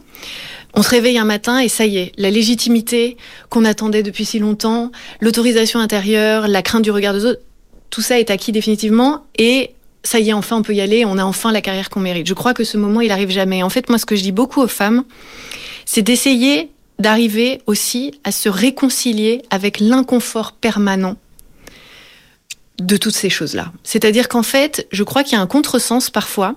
on 0.74 0.82
se 0.82 0.90
réveille 0.90 1.16
un 1.16 1.24
matin 1.24 1.58
et 1.58 1.68
ça 1.68 1.86
y 1.86 1.96
est, 1.96 2.12
la 2.18 2.30
légitimité 2.30 3.16
qu'on 3.48 3.64
attendait 3.64 4.02
depuis 4.02 4.26
si 4.26 4.38
longtemps, 4.38 4.92
l'autorisation 5.20 5.80
intérieure, 5.80 6.48
la 6.48 6.60
crainte 6.60 6.82
du 6.82 6.90
regard 6.90 7.14
des 7.14 7.24
autres, 7.24 7.40
tout 7.88 8.02
ça 8.02 8.20
est 8.20 8.30
acquis 8.30 8.52
définitivement 8.52 9.24
et 9.38 9.70
ça 10.02 10.18
y 10.18 10.30
est, 10.30 10.32
enfin 10.32 10.56
on 10.56 10.62
peut 10.62 10.74
y 10.74 10.80
aller, 10.80 11.04
on 11.04 11.18
a 11.18 11.24
enfin 11.24 11.52
la 11.52 11.60
carrière 11.60 11.90
qu'on 11.90 12.00
mérite. 12.00 12.26
Je 12.26 12.34
crois 12.34 12.54
que 12.54 12.64
ce 12.64 12.76
moment, 12.76 13.00
il 13.00 13.12
arrive 13.12 13.30
jamais. 13.30 13.62
En 13.62 13.68
fait, 13.68 13.88
moi, 13.88 13.98
ce 13.98 14.06
que 14.06 14.16
je 14.16 14.22
dis 14.22 14.32
beaucoup 14.32 14.60
aux 14.60 14.68
femmes, 14.68 15.04
c'est 15.84 16.02
d'essayer 16.02 16.70
d'arriver 16.98 17.62
aussi 17.66 18.12
à 18.24 18.32
se 18.32 18.48
réconcilier 18.48 19.42
avec 19.50 19.80
l'inconfort 19.80 20.52
permanent 20.52 21.16
de 22.78 22.96
toutes 22.96 23.14
ces 23.14 23.30
choses-là. 23.30 23.72
C'est-à-dire 23.84 24.28
qu'en 24.28 24.42
fait, 24.42 24.86
je 24.90 25.02
crois 25.02 25.22
qu'il 25.22 25.34
y 25.34 25.36
a 25.36 25.40
un 25.40 25.46
contresens 25.46 26.10
parfois 26.10 26.56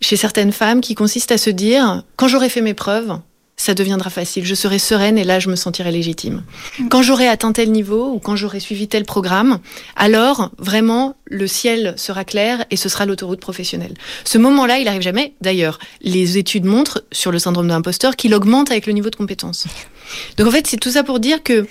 chez 0.00 0.16
certaines 0.16 0.52
femmes 0.52 0.80
qui 0.80 0.94
consiste 0.94 1.32
à 1.32 1.38
se 1.38 1.50
dire, 1.50 2.04
quand 2.16 2.28
j'aurai 2.28 2.48
fait 2.48 2.60
mes 2.60 2.74
preuves, 2.74 3.18
ça 3.58 3.74
deviendra 3.74 4.08
facile, 4.08 4.46
je 4.46 4.54
serai 4.54 4.78
sereine 4.78 5.18
et 5.18 5.24
là 5.24 5.40
je 5.40 5.50
me 5.50 5.56
sentirai 5.56 5.90
légitime. 5.92 6.44
Quand 6.88 7.02
j'aurai 7.02 7.28
atteint 7.28 7.52
tel 7.52 7.70
niveau 7.70 8.12
ou 8.12 8.20
quand 8.20 8.36
j'aurai 8.36 8.60
suivi 8.60 8.88
tel 8.88 9.04
programme, 9.04 9.58
alors 9.96 10.50
vraiment 10.58 11.16
le 11.24 11.46
ciel 11.46 11.92
sera 11.96 12.24
clair 12.24 12.64
et 12.70 12.76
ce 12.76 12.88
sera 12.88 13.04
l'autoroute 13.04 13.40
professionnelle. 13.40 13.94
Ce 14.24 14.38
moment-là, 14.38 14.78
il 14.78 14.88
arrive 14.88 15.02
jamais. 15.02 15.34
D'ailleurs, 15.40 15.78
les 16.00 16.38
études 16.38 16.64
montrent 16.64 17.04
sur 17.12 17.32
le 17.32 17.38
syndrome 17.38 17.66
de 17.66 17.72
l'imposteur 17.72 18.16
qu'il 18.16 18.32
augmente 18.32 18.70
avec 18.70 18.86
le 18.86 18.92
niveau 18.92 19.10
de 19.10 19.16
compétence. 19.16 19.66
Donc 20.36 20.46
en 20.46 20.50
fait, 20.50 20.66
c'est 20.66 20.78
tout 20.78 20.90
ça 20.90 21.02
pour 21.02 21.18
dire 21.18 21.42
que 21.42 21.66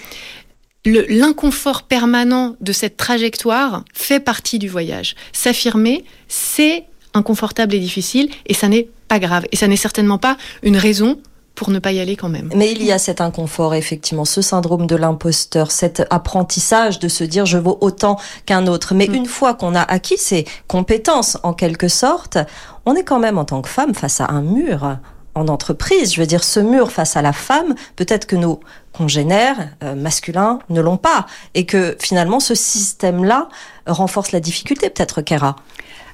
l'inconfort 0.86 1.84
permanent 1.84 2.56
de 2.62 2.72
cette 2.74 2.98
trajectoire 2.98 3.84
fait 3.94 4.20
partie 4.20 4.60
du 4.60 4.68
voyage. 4.68 5.16
S'affirmer, 5.32 6.04
c'est 6.28 6.84
inconfortable 7.14 7.74
et 7.76 7.80
difficile, 7.80 8.30
et 8.46 8.54
ça 8.54 8.68
n'est 8.68 8.88
pas 9.08 9.20
grave. 9.20 9.46
Et 9.52 9.56
ça 9.56 9.68
n'est 9.68 9.78
certainement 9.78 10.18
pas 10.18 10.38
une 10.64 10.78
raison 10.78 11.20
pour 11.58 11.72
ne 11.72 11.80
pas 11.80 11.92
y 11.92 12.00
aller 12.00 12.16
quand 12.16 12.30
même. 12.30 12.52
Mais 12.56 12.72
il 12.72 12.84
y 12.84 12.92
a 12.92 13.00
cet 13.00 13.20
inconfort, 13.20 13.74
effectivement, 13.74 14.26
ce 14.26 14.44
syndrome 14.44 14.86
de 14.86 14.96
l'imposteur, 14.96 15.72
cet 15.72 16.06
apprentissage 16.12 17.00
de 17.00 17.08
se 17.08 17.24
dire 17.24 17.48
je 17.48 17.58
vaux 17.58 17.80
autant 17.82 18.20
qu'un 18.46 18.68
autre. 18.68 18.94
Mais 18.94 19.08
mmh. 19.08 19.16
une 19.16 19.26
fois 19.26 19.56
qu'on 19.56 19.74
a 19.74 19.82
acquis 19.82 20.20
ces 20.20 20.46
compétences, 20.68 21.40
en 21.42 21.54
quelque 21.54 21.88
sorte, 21.88 22.38
on 22.86 22.96
est 22.96 23.04
quand 23.04 23.18
même 23.18 23.40
en 23.40 23.44
tant 23.44 23.64
que 23.64 23.70
femme 23.70 23.96
face 23.96 24.22
à 24.22 24.28
un 24.28 24.44
mur 24.44 24.98
en 25.34 25.48
entreprise. 25.48 26.14
Je 26.14 26.22
veux 26.22 26.28
dire, 26.28 26.44
ce 26.44 26.60
mur 26.60 26.92
face 26.92 27.18
à 27.18 27.24
la 27.24 27.34
femme, 27.34 27.74
peut-être 27.96 28.28
que 28.28 28.36
nos 28.36 28.60
congénères 28.94 29.70
euh, 29.84 29.96
masculins 29.96 30.60
ne 30.70 30.80
l'ont 30.80 30.98
pas. 30.98 31.26
Et 31.56 31.66
que 31.66 31.98
finalement, 32.00 32.40
ce 32.40 32.54
système-là 32.54 33.50
renforce 33.88 34.32
la 34.32 34.40
difficulté, 34.40 34.92
peut-être, 34.92 35.24
Kera. 35.24 35.56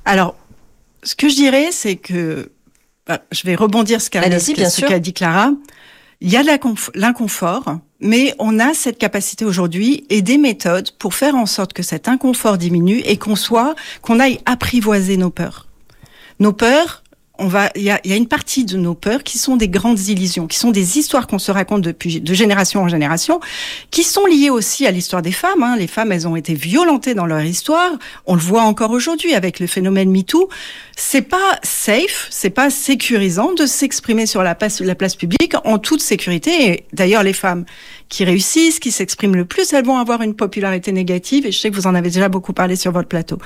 Alors, 0.06 0.36
ce 1.04 1.16
que 1.16 1.28
je 1.28 1.36
dirais, 1.36 1.68
c'est 1.74 1.98
que 1.98 2.50
je 3.32 3.44
vais 3.44 3.56
rebondir 3.56 4.02
ce 4.02 4.10
qu'a 4.10 5.00
dit 5.00 5.14
Clara. 5.14 5.52
Il 6.22 6.32
y 6.32 6.38
a 6.38 6.44
l'inconfort, 6.96 7.80
mais 8.00 8.34
on 8.40 8.58
a 8.60 8.74
cette 8.74 8.98
capacité 8.98 9.44
aujourd'hui 9.44 10.06
et 10.10 10.22
des 10.22 10.38
méthodes 10.38 10.92
pour 10.92 11.14
faire 11.14 11.36
en 11.36 11.46
sorte 11.46 11.74
que 11.74 11.84
cet 11.84 12.08
inconfort 12.08 12.58
diminue 12.58 13.00
et 13.00 13.18
qu'on 13.18 13.36
soit, 13.36 13.76
qu'on 14.02 14.22
aille 14.22 14.40
apprivoiser 14.46 15.18
nos 15.18 15.32
peurs. 15.32 15.68
Nos 16.40 16.54
peurs, 16.54 17.03
on 17.40 17.48
va, 17.48 17.72
il 17.76 17.82
y 17.82 17.90
a, 17.90 18.00
y 18.04 18.14
a, 18.14 18.16
une 18.16 18.28
partie 18.28 18.64
de 18.64 18.78
nos 18.78 18.94
peurs 18.94 19.24
qui 19.24 19.40
sont 19.40 19.58
des 19.58 19.68
grandes 19.68 20.00
illusions, 20.08 20.46
qui 20.46 20.60
sont 20.60 20.70
des 20.70 21.00
histoires 21.00 21.26
qu'on 21.26 21.40
se 21.40 21.52
raconte 21.52 21.82
depuis 21.82 22.22
de 22.22 22.34
génération 22.34 22.84
en 22.84 22.88
génération, 22.88 23.40
qui 23.90 24.04
sont 24.04 24.28
liées 24.28 24.52
aussi 24.52 24.86
à 24.86 24.92
l'histoire 24.92 25.24
des 25.24 25.32
femmes. 25.32 25.64
Hein. 25.64 25.76
Les 25.76 25.88
femmes, 25.88 26.12
elles 26.12 26.28
ont 26.28 26.36
été 26.36 26.54
violentées 26.54 27.16
dans 27.16 27.26
leur 27.26 27.42
histoire. 27.42 27.92
On 28.28 28.36
le 28.36 28.42
voit 28.42 28.62
encore 28.62 28.92
aujourd'hui 28.92 29.34
avec 29.34 29.60
le 29.60 29.66
phénomène 29.66 30.12
MeToo. 30.12 30.48
C'est 30.96 31.24
pas 31.24 31.60
safe, 31.64 32.28
c'est 32.30 32.52
pas 32.52 32.70
sécurisant 32.70 33.54
de 33.54 33.66
s'exprimer 33.66 34.28
sur 34.28 34.44
la 34.44 34.54
place, 34.54 34.80
la 34.80 34.94
place 34.94 35.16
publique 35.16 35.56
en 35.66 35.80
toute 35.80 36.02
sécurité. 36.02 36.68
Et 36.70 36.86
d'ailleurs, 36.94 37.24
les 37.24 37.34
femmes 37.34 37.66
qui 38.14 38.26
réussissent, 38.26 38.80
qui 38.80 38.92
s'expriment 38.92 39.36
le 39.36 39.46
plus, 39.46 39.74
elles 39.74 39.86
vont 39.86 39.98
avoir 39.98 40.22
une 40.22 40.36
popularité 40.36 40.92
négative. 40.92 41.48
Et 41.48 41.52
je 41.52 41.58
sais 41.58 41.72
que 41.72 41.76
vous 41.76 41.88
en 41.88 41.96
avez 41.96 42.12
déjà 42.12 42.30
beaucoup 42.30 42.54
parlé 42.54 42.76
sur 42.76 42.92
votre 42.92 43.08
plateau. 43.08 43.40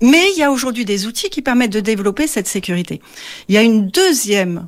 Mais 0.00 0.30
il 0.34 0.38
y 0.38 0.42
a 0.42 0.50
aujourd'hui 0.50 0.86
des 0.86 1.06
outils 1.06 1.28
qui 1.28 1.42
permettent 1.42 1.74
de 1.74 1.80
développer 1.80 2.26
cette 2.26 2.48
sécurité. 2.48 3.02
Il 3.48 3.54
y 3.54 3.58
a 3.58 3.62
une 3.62 3.88
deuxième, 3.88 4.66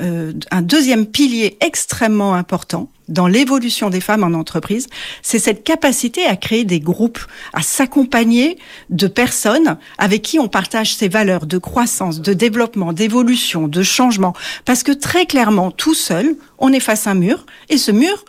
euh, 0.00 0.34
un 0.50 0.60
deuxième 0.60 1.06
pilier 1.06 1.56
extrêmement 1.62 2.34
important 2.34 2.90
dans 3.08 3.26
l'évolution 3.26 3.88
des 3.88 4.02
femmes 4.02 4.22
en 4.22 4.38
entreprise, 4.38 4.88
c'est 5.22 5.38
cette 5.38 5.64
capacité 5.64 6.26
à 6.26 6.36
créer 6.36 6.64
des 6.64 6.80
groupes, 6.80 7.20
à 7.54 7.62
s'accompagner 7.62 8.58
de 8.90 9.06
personnes 9.06 9.78
avec 9.96 10.20
qui 10.20 10.38
on 10.38 10.48
partage 10.48 10.94
ces 10.94 11.08
valeurs 11.08 11.46
de 11.46 11.56
croissance, 11.56 12.20
de 12.20 12.32
développement, 12.34 12.92
d'évolution, 12.92 13.66
de 13.66 13.82
changement. 13.82 14.34
Parce 14.66 14.82
que 14.82 14.92
très 14.92 15.24
clairement, 15.24 15.70
tout 15.70 15.94
seul, 15.94 16.36
on 16.58 16.72
est 16.72 16.80
face 16.80 17.06
à 17.06 17.10
un 17.10 17.14
mur, 17.14 17.46
et 17.68 17.78
ce 17.78 17.90
mur, 17.90 18.24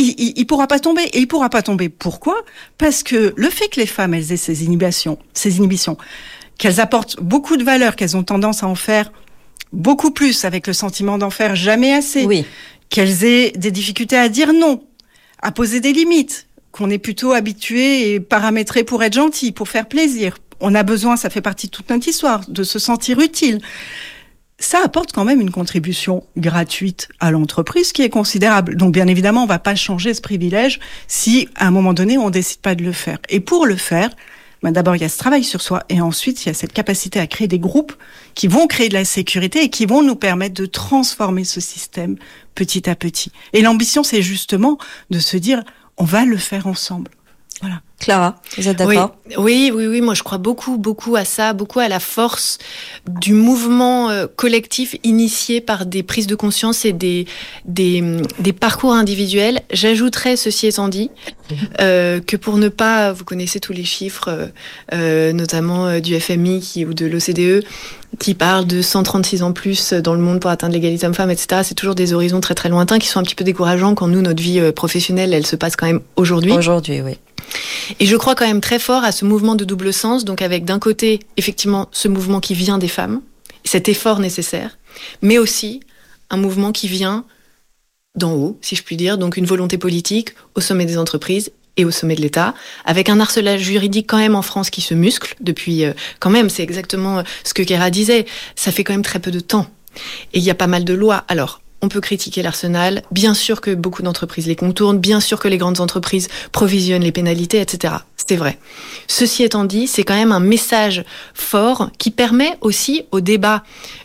il, 0.00 0.32
il, 0.36 0.46
pourra 0.46 0.66
pas 0.66 0.78
tomber. 0.78 1.02
Et 1.12 1.20
il 1.20 1.26
pourra 1.26 1.50
pas 1.50 1.62
tomber. 1.62 1.88
Pourquoi? 1.88 2.36
Parce 2.78 3.02
que 3.02 3.32
le 3.36 3.50
fait 3.50 3.68
que 3.68 3.80
les 3.80 3.86
femmes 3.86 4.14
elles 4.14 4.32
aient 4.32 4.36
ces 4.36 4.64
inhibitions, 4.64 5.18
ces 5.34 5.58
inhibitions, 5.58 5.96
qu'elles 6.58 6.80
apportent 6.80 7.20
beaucoup 7.20 7.56
de 7.56 7.64
valeur, 7.64 7.96
qu'elles 7.96 8.16
ont 8.16 8.22
tendance 8.22 8.62
à 8.62 8.66
en 8.66 8.74
faire 8.74 9.12
beaucoup 9.72 10.10
plus 10.10 10.44
avec 10.44 10.66
le 10.66 10.72
sentiment 10.72 11.18
d'en 11.18 11.30
faire 11.30 11.56
jamais 11.56 11.92
assez, 11.92 12.24
oui. 12.24 12.46
qu'elles 12.88 13.24
aient 13.24 13.52
des 13.52 13.70
difficultés 13.70 14.16
à 14.16 14.28
dire 14.28 14.52
non, 14.52 14.82
à 15.42 15.52
poser 15.52 15.80
des 15.80 15.92
limites, 15.92 16.46
qu'on 16.72 16.90
est 16.90 16.98
plutôt 16.98 17.32
habitué 17.32 18.12
et 18.12 18.20
paramétré 18.20 18.84
pour 18.84 19.02
être 19.02 19.14
gentil, 19.14 19.52
pour 19.52 19.68
faire 19.68 19.86
plaisir. 19.86 20.38
On 20.60 20.74
a 20.74 20.82
besoin, 20.82 21.16
ça 21.16 21.30
fait 21.30 21.42
partie 21.42 21.66
de 21.66 21.72
toute 21.72 21.90
notre 21.90 22.08
histoire, 22.08 22.42
de 22.48 22.62
se 22.62 22.78
sentir 22.78 23.20
utile 23.20 23.60
ça 24.58 24.80
apporte 24.82 25.12
quand 25.12 25.24
même 25.24 25.40
une 25.40 25.50
contribution 25.50 26.24
gratuite 26.36 27.08
à 27.20 27.30
l'entreprise 27.30 27.92
qui 27.92 28.02
est 28.02 28.08
considérable. 28.08 28.76
Donc 28.76 28.92
bien 28.92 29.06
évidemment, 29.06 29.42
on 29.42 29.46
va 29.46 29.58
pas 29.58 29.74
changer 29.74 30.14
ce 30.14 30.20
privilège 30.20 30.80
si 31.08 31.48
à 31.56 31.66
un 31.66 31.70
moment 31.70 31.92
donné 31.92 32.16
on 32.16 32.30
décide 32.30 32.60
pas 32.60 32.74
de 32.74 32.82
le 32.82 32.92
faire. 32.92 33.18
Et 33.28 33.40
pour 33.40 33.66
le 33.66 33.76
faire, 33.76 34.10
ben 34.62 34.72
d'abord 34.72 34.96
il 34.96 35.02
y 35.02 35.04
a 35.04 35.10
ce 35.10 35.18
travail 35.18 35.44
sur 35.44 35.60
soi 35.60 35.84
et 35.90 36.00
ensuite 36.00 36.42
il 36.44 36.48
y 36.48 36.50
a 36.50 36.54
cette 36.54 36.72
capacité 36.72 37.20
à 37.20 37.26
créer 37.26 37.48
des 37.48 37.58
groupes 37.58 37.92
qui 38.34 38.48
vont 38.48 38.66
créer 38.66 38.88
de 38.88 38.94
la 38.94 39.04
sécurité 39.04 39.62
et 39.62 39.68
qui 39.68 39.84
vont 39.84 40.02
nous 40.02 40.16
permettre 40.16 40.54
de 40.54 40.66
transformer 40.66 41.44
ce 41.44 41.60
système 41.60 42.16
petit 42.54 42.88
à 42.88 42.94
petit. 42.94 43.30
Et 43.52 43.60
l'ambition 43.60 44.02
c'est 44.02 44.22
justement 44.22 44.78
de 45.10 45.18
se 45.18 45.36
dire 45.36 45.62
on 45.98 46.04
va 46.04 46.24
le 46.24 46.38
faire 46.38 46.66
ensemble. 46.66 47.10
Voilà. 47.60 47.80
Clara, 47.98 48.36
vous 48.58 48.68
êtes 48.68 48.76
d'accord? 48.76 49.16
Oui, 49.26 49.34
oui, 49.38 49.72
oui, 49.74 49.86
oui, 49.86 50.00
moi 50.02 50.12
je 50.12 50.22
crois 50.22 50.36
beaucoup, 50.36 50.76
beaucoup 50.76 51.16
à 51.16 51.24
ça, 51.24 51.54
beaucoup 51.54 51.80
à 51.80 51.88
la 51.88 51.98
force 51.98 52.58
du 53.08 53.32
mouvement 53.32 54.10
euh, 54.10 54.26
collectif 54.26 54.96
initié 55.02 55.62
par 55.62 55.86
des 55.86 56.02
prises 56.02 56.26
de 56.26 56.34
conscience 56.34 56.84
et 56.84 56.92
des, 56.92 57.26
des, 57.64 58.04
des 58.38 58.52
parcours 58.52 58.92
individuels. 58.92 59.62
J'ajouterais, 59.72 60.36
ceci 60.36 60.66
étant 60.66 60.88
dit, 60.88 61.10
euh, 61.80 62.20
que 62.20 62.36
pour 62.36 62.58
ne 62.58 62.68
pas, 62.68 63.12
vous 63.12 63.24
connaissez 63.24 63.60
tous 63.60 63.72
les 63.72 63.84
chiffres, 63.84 64.50
euh, 64.92 65.32
notamment 65.32 65.86
euh, 65.86 66.00
du 66.00 66.18
FMI 66.20 66.60
qui, 66.60 66.84
ou 66.84 66.92
de 66.92 67.06
l'OCDE, 67.06 67.64
qui 68.18 68.34
parlent 68.34 68.66
de 68.66 68.82
136 68.82 69.42
ans 69.42 69.52
plus 69.52 69.94
dans 69.94 70.14
le 70.14 70.20
monde 70.20 70.40
pour 70.40 70.50
atteindre 70.50 70.74
l'égalité 70.74 71.06
homme-femme, 71.06 71.30
etc. 71.30 71.62
C'est 71.64 71.74
toujours 71.74 71.94
des 71.94 72.12
horizons 72.12 72.40
très 72.40 72.54
très 72.54 72.68
lointains 72.68 72.98
qui 72.98 73.08
sont 73.08 73.20
un 73.20 73.22
petit 73.22 73.34
peu 73.34 73.44
décourageants 73.44 73.94
quand 73.94 74.06
nous, 74.08 74.20
notre 74.20 74.42
vie 74.42 74.72
professionnelle, 74.72 75.32
elle 75.32 75.46
se 75.46 75.56
passe 75.56 75.76
quand 75.76 75.86
même 75.86 76.00
aujourd'hui. 76.16 76.52
Aujourd'hui, 76.52 77.00
oui. 77.00 77.18
Et 78.00 78.06
je 78.06 78.16
crois 78.16 78.34
quand 78.34 78.46
même 78.46 78.60
très 78.60 78.78
fort 78.78 79.04
à 79.04 79.12
ce 79.12 79.24
mouvement 79.24 79.54
de 79.54 79.64
double 79.64 79.92
sens, 79.92 80.24
donc 80.24 80.42
avec 80.42 80.64
d'un 80.64 80.78
côté, 80.78 81.20
effectivement, 81.36 81.88
ce 81.92 82.08
mouvement 82.08 82.40
qui 82.40 82.54
vient 82.54 82.78
des 82.78 82.88
femmes, 82.88 83.20
cet 83.64 83.88
effort 83.88 84.18
nécessaire, 84.18 84.78
mais 85.22 85.38
aussi 85.38 85.80
un 86.30 86.36
mouvement 86.36 86.72
qui 86.72 86.88
vient 86.88 87.24
d'en 88.16 88.32
haut, 88.32 88.58
si 88.62 88.76
je 88.76 88.82
puis 88.82 88.96
dire, 88.96 89.18
donc 89.18 89.36
une 89.36 89.46
volonté 89.46 89.78
politique 89.78 90.30
au 90.54 90.60
sommet 90.60 90.86
des 90.86 90.98
entreprises 90.98 91.52
et 91.76 91.84
au 91.84 91.90
sommet 91.90 92.16
de 92.16 92.22
l'État, 92.22 92.54
avec 92.84 93.10
un 93.10 93.20
harcelage 93.20 93.60
juridique 93.60 94.06
quand 94.08 94.16
même 94.16 94.34
en 94.34 94.42
France 94.42 94.70
qui 94.70 94.80
se 94.80 94.94
muscle 94.94 95.34
depuis, 95.40 95.84
euh, 95.84 95.92
quand 96.20 96.30
même, 96.30 96.48
c'est 96.48 96.62
exactement 96.62 97.18
euh, 97.18 97.22
ce 97.44 97.52
que 97.52 97.62
Kera 97.62 97.90
disait, 97.90 98.24
ça 98.54 98.72
fait 98.72 98.82
quand 98.82 98.94
même 98.94 99.02
très 99.02 99.18
peu 99.18 99.30
de 99.30 99.40
temps. 99.40 99.66
Et 100.32 100.38
il 100.38 100.44
y 100.44 100.50
a 100.50 100.54
pas 100.54 100.66
mal 100.66 100.84
de 100.84 100.94
lois. 100.94 101.24
Alors, 101.28 101.60
on 101.82 101.88
peut 101.88 102.00
critiquer 102.00 102.42
l'arsenal, 102.42 103.02
bien 103.10 103.34
sûr 103.34 103.60
que 103.60 103.74
beaucoup 103.74 104.02
d'entreprises 104.02 104.46
les 104.46 104.56
contournent, 104.56 104.98
bien 104.98 105.20
sûr 105.20 105.38
que 105.38 105.48
les 105.48 105.58
grandes 105.58 105.80
entreprises 105.80 106.28
provisionnent 106.52 107.02
les 107.02 107.12
pénalités, 107.12 107.60
etc. 107.60 107.94
C'est 108.16 108.36
vrai. 108.36 108.58
Ceci 109.06 109.44
étant 109.44 109.64
dit, 109.64 109.86
c'est 109.86 110.02
quand 110.02 110.16
même 110.16 110.32
un 110.32 110.40
message 110.40 111.04
fort 111.34 111.90
qui 111.98 112.10
permet 112.10 112.58
aussi 112.60 113.04
au 113.12 113.20
débat 113.20 113.62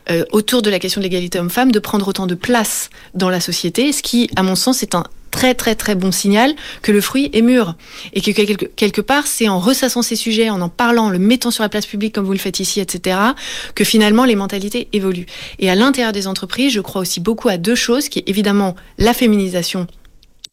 euh, 0.10 0.25
autour 0.31 0.62
de 0.62 0.69
la 0.69 0.79
question 0.79 1.01
de 1.01 1.03
l'égalité 1.03 1.39
homme-femme 1.39 1.71
de 1.71 1.79
prendre 1.79 2.07
autant 2.07 2.27
de 2.27 2.36
place 2.36 2.89
dans 3.15 3.29
la 3.29 3.39
société, 3.39 3.91
ce 3.93 4.03
qui, 4.03 4.29
à 4.36 4.43
mon 4.43 4.55
sens, 4.55 4.84
est 4.84 4.93
un 4.93 5.05
très 5.32 5.56
très 5.56 5.76
très 5.76 5.96
bon 5.96 6.12
signal 6.12 6.54
que 6.82 6.91
le 6.91 7.02
fruit 7.02 7.30
est 7.34 7.41
mûr 7.41 7.76
et 8.13 8.22
que 8.22 8.32
quelque, 8.32 9.02
part 9.02 9.28
c'est 9.28 9.50
en 9.50 9.60
ressassant 9.60 10.02
ces 10.02 10.15
sujets, 10.15 10.50
en 10.50 10.62
en 10.62 10.70
parlant, 10.70 11.10
le 11.10 11.20
mettant 11.20 11.52
sur 11.52 11.63
la 11.63 11.70
place 11.70 11.86
publique 11.86 12.13
comme 12.13 12.26
vous 12.26 12.34
le 12.34 12.38
faites 12.38 12.60
ici, 12.60 12.80
etc., 12.80 13.17
que 13.74 13.84
finalement 13.84 14.26
les 14.26 14.36
mentalités 14.36 14.88
évoluent. 14.94 15.26
Et 15.60 15.70
à 15.70 15.76
l'intérieur 15.76 16.12
des 16.12 16.28
entreprises, 16.28 16.74
je 16.74 16.82
crois 16.82 17.02
aussi 17.02 17.20
beaucoup 17.20 17.50
à 17.50 17.58
deux 17.58 17.76
choses, 17.76 18.10
qui 18.10 18.20
est 18.20 18.30
évidemment 18.30 18.76
la 18.98 19.13
féminisation 19.13 19.88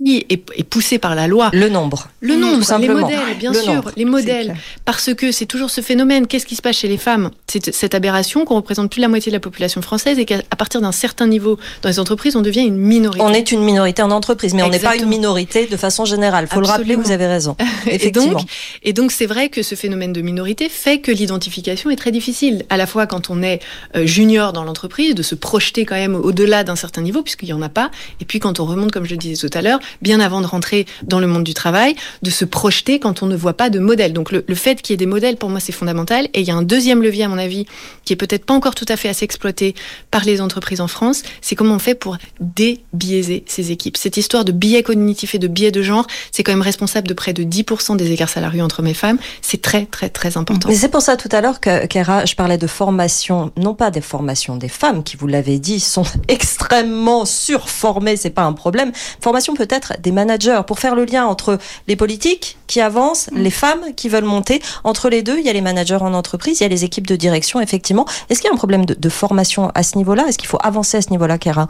qui 0.05 0.25
est, 0.29 0.63
poussé 0.65 0.99
par 0.99 1.15
la 1.15 1.27
loi. 1.27 1.51
Le 1.53 1.69
nombre. 1.69 2.09
Le 2.21 2.37
nombre, 2.37 2.65
les 2.79 2.89
modèles, 2.89 3.19
bien 3.39 3.53
sûr, 3.53 3.91
les 3.97 4.05
modèles. 4.05 4.57
Parce 4.85 5.13
que 5.15 5.33
c'est 5.33 5.47
toujours 5.47 5.71
ce 5.71 5.81
phénomène. 5.81 6.27
Qu'est-ce 6.27 6.47
qui 6.47 6.55
se 6.55 6.63
passe 6.63 6.77
chez 6.77 6.89
les 6.89 6.99
femmes? 6.99 7.31
C'est 7.47 7.75
cette 7.75 7.95
aberration 7.95 8.45
qu'on 8.45 8.57
représente 8.57 8.91
plus 8.91 9.01
de 9.01 9.03
la 9.03 9.09
moitié 9.09 9.31
de 9.31 9.37
la 9.37 9.41
population 9.41 9.83
française 9.83 10.19
et 10.19 10.25
qu'à 10.25 10.43
partir 10.57 10.81
d'un 10.81 10.93
certain 10.93 11.27
niveau 11.27 11.59
dans 11.83 11.89
les 11.89 11.99
entreprises, 11.99 12.37
on 12.37 12.43
devient 12.43 12.63
une 12.63 12.77
minorité. 12.77 13.25
On 13.25 13.33
est 13.33 13.51
une 13.51 13.63
minorité 13.65 14.03
en 14.03 14.11
entreprise, 14.11 14.55
mais 14.55 14.63
on 14.63 14.69
n'est 14.69 14.79
pas 14.79 14.97
une 14.97 15.07
minorité 15.09 15.67
de 15.67 15.77
façon 15.77 16.05
générale. 16.05 16.47
Faut 16.47 16.61
le 16.61 16.67
rappeler, 16.67 16.95
vous 16.95 17.11
avez 17.11 17.27
raison. 17.27 17.57
Effectivement. 17.87 18.45
et 18.83 18.93
donc, 18.93 19.11
c'est 19.11 19.27
vrai 19.27 19.49
que 19.49 19.63
ce 19.63 19.75
phénomène 19.75 20.13
de 20.13 20.21
minorité 20.21 20.69
fait 20.69 20.99
que 20.99 21.11
l'identification 21.11 21.91
est 21.91 21.97
très 21.97 22.13
difficile. 22.13 22.65
À 22.69 22.77
la 22.77 22.87
fois 22.87 23.07
quand 23.07 23.31
on 23.31 23.43
est 23.43 23.61
euh, 23.97 24.07
junior 24.07 24.53
dans 24.53 24.65
l'entreprise, 24.65 25.15
de 25.15 25.23
se 25.23 25.35
projeter 25.35 25.85
quand 25.85 25.97
même 25.97 26.15
au-delà 26.15 26.63
d'un 26.63 26.77
certain 26.77 27.03
niveau, 27.03 27.23
puisqu'il 27.23 27.49
y 27.49 27.53
en 27.53 27.63
a 27.63 27.69
pas. 27.69 27.91
Et 28.21 28.25
puis 28.25 28.39
quand 28.39 28.61
on 28.61 28.65
remonte, 28.65 28.93
comme 28.93 29.05
je 29.05 29.11
le 29.11 29.17
disais 29.17 29.49
tout 29.49 29.59
à 29.59 29.63
l'heure, 29.63 29.81
bien 30.03 30.21
avant 30.21 30.41
de 30.41 30.47
rentrer 30.47 30.87
dans 31.03 31.21
le 31.21 31.27
monde 31.27 31.45
du 31.45 31.55
travail, 31.55 31.95
de 32.23 32.31
se 32.31 32.45
projeter 32.45 32.99
quand 32.99 33.23
on 33.23 33.27
ne 33.27 33.37
voit 33.37 33.55
pas 33.55 33.71
de 33.71 33.79
modèle. 33.79 34.13
Donc 34.13 34.33
le, 34.33 34.43
fait 34.55 34.83
qu'il 34.83 34.93
y 34.93 34.95
ait 34.95 34.99
des 34.99 35.07
modèles, 35.07 35.37
pour 35.37 35.51
moi, 35.51 35.61
c'est 35.61 35.73
fondamental. 35.73 36.29
Et 36.35 36.41
il 36.41 36.47
y 36.47 36.51
a 36.51 36.55
un 36.55 36.63
deuxième 36.63 37.03
levier, 37.03 37.25
à 37.25 37.29
mon 37.29 37.39
avis, 37.39 37.67
qui 38.05 38.13
est 38.13 38.17
peut-être 38.17 38.45
pas 38.45 38.55
encore 38.55 38.75
tout 38.75 38.87
à 38.89 38.97
fait 38.97 39.09
assez 39.09 39.25
exploité 39.25 39.75
par 40.11 40.25
les 40.25 40.41
entreprises 40.41 40.81
en 40.81 40.89
France, 40.89 41.23
c'est 41.41 41.55
comment 41.55 41.75
on 41.75 41.79
fait 41.79 41.95
pour 41.95 42.17
débiaiser 42.41 43.45
ces 43.47 43.71
équipes. 43.71 43.97
Cette 43.97 44.17
histoire 44.17 44.45
de 44.45 44.53
biais 44.53 44.83
cognitifs 44.83 45.35
et 45.35 45.39
de 45.39 45.49
biais 45.49 45.71
de 45.71 45.83
genre, 45.83 46.07
c'est 46.33 46.43
quand 46.43 46.53
même 46.53 46.63
responsable 46.63 47.09
de 47.09 47.15
près 47.15 47.33
de 47.33 47.43
10% 47.43 47.97
des 47.97 48.13
écarts 48.13 48.29
salariaux 48.29 48.65
entre 48.65 48.83
mes 48.83 48.95
femmes. 48.95 49.19
C'est 49.43 49.63
très, 49.63 49.87
très, 49.87 50.09
très 50.09 50.37
important. 50.37 50.69
Mais 50.69 50.75
c'est 50.75 50.89
pour 50.89 51.03
ça 51.03 51.17
tout 51.17 51.29
à 51.33 51.41
l'heure 51.41 51.61
que, 51.61 51.87
Kera, 51.87 52.25
je 52.25 52.35
parlais 52.35 52.59
de 52.59 52.67
formation, 52.67 53.53
non 53.57 53.75
pas 53.75 53.91
des 53.91 54.01
formations 54.01 54.57
des 54.57 54.69
femmes, 54.69 55.03
qui, 55.03 55.17
vous 55.17 55.27
l'avez 55.27 55.59
dit, 55.59 55.81
sont 55.81 56.05
extrêmement 56.29 57.25
surformées, 57.25 58.17
c'est 58.17 58.31
pas 58.31 58.45
un 58.45 58.53
problème. 58.53 58.93
Formation 59.21 59.55
peut-être 59.55 59.78
des 60.01 60.13
managers 60.13 60.61
pour 60.67 60.79
faire 60.79 60.95
le 60.95 61.05
lien 61.05 61.27
entre 61.27 61.59
les 61.87 61.97
politiques 61.97 62.59
qui 62.67 62.81
avancent, 62.81 63.31
mm. 63.33 63.39
les 63.39 63.51
femmes 63.51 63.95
qui 63.97 64.09
veulent 64.09 64.25
monter. 64.25 64.61
Entre 64.85 65.09
les 65.09 65.23
deux, 65.23 65.39
il 65.39 65.45
y 65.45 65.49
a 65.49 65.53
les 65.53 65.61
managers 65.61 65.99
en 66.01 66.15
entreprise, 66.15 66.61
il 66.61 66.63
y 66.65 66.67
a 66.67 66.69
les 66.69 66.85
équipes 66.85 67.07
de 67.07 67.17
direction, 67.17 67.61
effectivement. 67.61 68.07
Est-ce 68.29 68.41
qu'il 68.41 68.49
y 68.49 68.51
a 68.51 68.55
un 68.55 68.59
problème 68.59 68.85
de, 68.85 69.09
formation 69.09 69.71
à 69.75 69.83
ce 69.83 69.97
niveau-là? 69.97 70.27
Est-ce 70.29 70.39
qu'il 70.39 70.49
faut 70.49 70.61
avancer 70.63 70.99
à 70.99 71.03
ce 71.03 71.11
niveau-là, 71.11 71.39
Kera? 71.39 71.69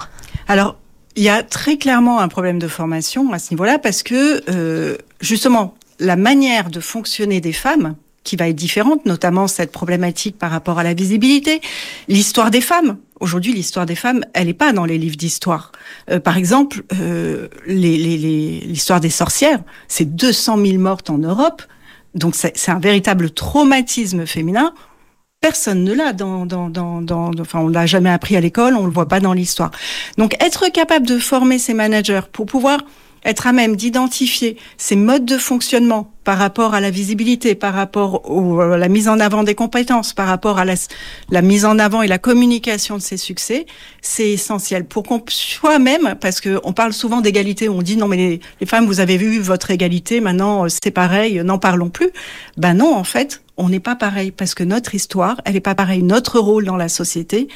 Alors, 0.48 0.76
il 1.16 1.22
y 1.22 1.28
a 1.28 1.42
très 1.42 1.78
clairement 1.78 2.20
un 2.20 2.28
problème 2.28 2.58
de 2.58 2.68
formation 2.68 3.32
à 3.32 3.38
ce 3.38 3.50
niveau-là 3.52 3.78
parce 3.78 4.02
que, 4.02 4.42
euh, 4.50 4.96
justement, 5.20 5.74
la 6.00 6.16
manière 6.16 6.70
de 6.70 6.80
fonctionner 6.80 7.40
des 7.40 7.52
femmes, 7.52 7.94
qui 8.28 8.36
va 8.36 8.48
être 8.48 8.56
différente, 8.56 9.06
notamment 9.06 9.48
cette 9.48 9.72
problématique 9.72 10.36
par 10.36 10.50
rapport 10.50 10.78
à 10.78 10.82
la 10.82 10.92
visibilité, 10.92 11.62
l'histoire 12.08 12.50
des 12.50 12.60
femmes. 12.60 12.98
Aujourd'hui, 13.20 13.52
l'histoire 13.52 13.86
des 13.86 13.96
femmes, 13.96 14.24
elle 14.32 14.46
n'est 14.46 14.54
pas 14.54 14.72
dans 14.72 14.84
les 14.84 14.98
livres 14.98 15.16
d'histoire. 15.16 15.72
Euh, 16.10 16.20
par 16.20 16.36
exemple, 16.36 16.82
euh, 17.00 17.48
l'histoire 17.66 19.00
des 19.00 19.10
sorcières, 19.10 19.60
c'est 19.88 20.14
200 20.14 20.64
000 20.64 20.78
mortes 20.78 21.10
en 21.10 21.18
Europe, 21.18 21.62
donc 22.14 22.34
c'est 22.34 22.70
un 22.70 22.78
véritable 22.78 23.30
traumatisme 23.30 24.26
féminin. 24.26 24.72
Personne 25.40 25.84
ne 25.84 25.92
l'a 25.92 26.12
dans, 26.12 26.46
dans, 26.46 26.68
dans, 26.68 27.00
dans, 27.00 27.30
enfin, 27.40 27.60
on 27.60 27.68
l'a 27.68 27.86
jamais 27.86 28.10
appris 28.10 28.36
à 28.36 28.40
l'école, 28.40 28.74
on 28.74 28.86
le 28.86 28.92
voit 28.92 29.08
pas 29.08 29.20
dans 29.20 29.32
l'histoire. 29.32 29.70
Donc, 30.16 30.34
être 30.42 30.70
capable 30.72 31.06
de 31.06 31.18
former 31.18 31.58
ces 31.58 31.74
managers 31.74 32.22
pour 32.32 32.46
pouvoir 32.46 32.80
être 33.24 33.46
à 33.46 33.52
même 33.52 33.76
d'identifier 33.76 34.56
ces 34.76 34.96
modes 34.96 35.24
de 35.24 35.38
fonctionnement 35.38 36.12
par 36.24 36.36
rapport 36.36 36.74
à 36.74 36.80
la 36.80 36.90
visibilité, 36.90 37.54
par 37.54 37.72
rapport 37.72 38.22
à 38.60 38.76
la 38.76 38.88
mise 38.88 39.08
en 39.08 39.18
avant 39.18 39.44
des 39.44 39.54
compétences, 39.54 40.12
par 40.12 40.26
rapport 40.28 40.58
à 40.58 40.66
la, 40.66 41.42
mise 41.42 41.64
en 41.64 41.78
avant 41.78 42.02
et 42.02 42.06
la 42.06 42.18
communication 42.18 42.96
de 42.96 43.02
ses 43.02 43.16
succès, 43.16 43.64
c'est 44.02 44.28
essentiel 44.30 44.84
pour 44.84 45.04
qu'on 45.04 45.22
soit 45.28 45.78
même, 45.78 46.16
parce 46.20 46.42
que 46.42 46.60
on 46.64 46.74
parle 46.74 46.92
souvent 46.92 47.22
d'égalité, 47.22 47.70
on 47.70 47.80
dit 47.80 47.96
non 47.96 48.08
mais 48.08 48.40
les, 48.60 48.66
femmes, 48.66 48.84
vous 48.84 49.00
avez 49.00 49.16
vu 49.16 49.40
votre 49.40 49.70
égalité, 49.70 50.20
maintenant 50.20 50.64
euh, 50.64 50.68
c'est 50.68 50.90
pareil, 50.90 51.40
n'en 51.42 51.58
parlons 51.58 51.88
plus. 51.88 52.10
Ben 52.58 52.74
non, 52.74 52.94
en 52.94 53.04
fait, 53.04 53.40
on 53.56 53.68
n'est 53.70 53.80
pas 53.80 53.96
pareil 53.96 54.30
parce 54.30 54.54
que 54.54 54.64
notre 54.64 54.94
histoire, 54.94 55.40
elle 55.44 55.54
n'est 55.54 55.60
pas 55.60 55.74
pareille. 55.74 56.02
Notre 56.02 56.38
rôle 56.38 56.64
dans 56.64 56.76
la 56.76 56.88
société, 56.88 57.48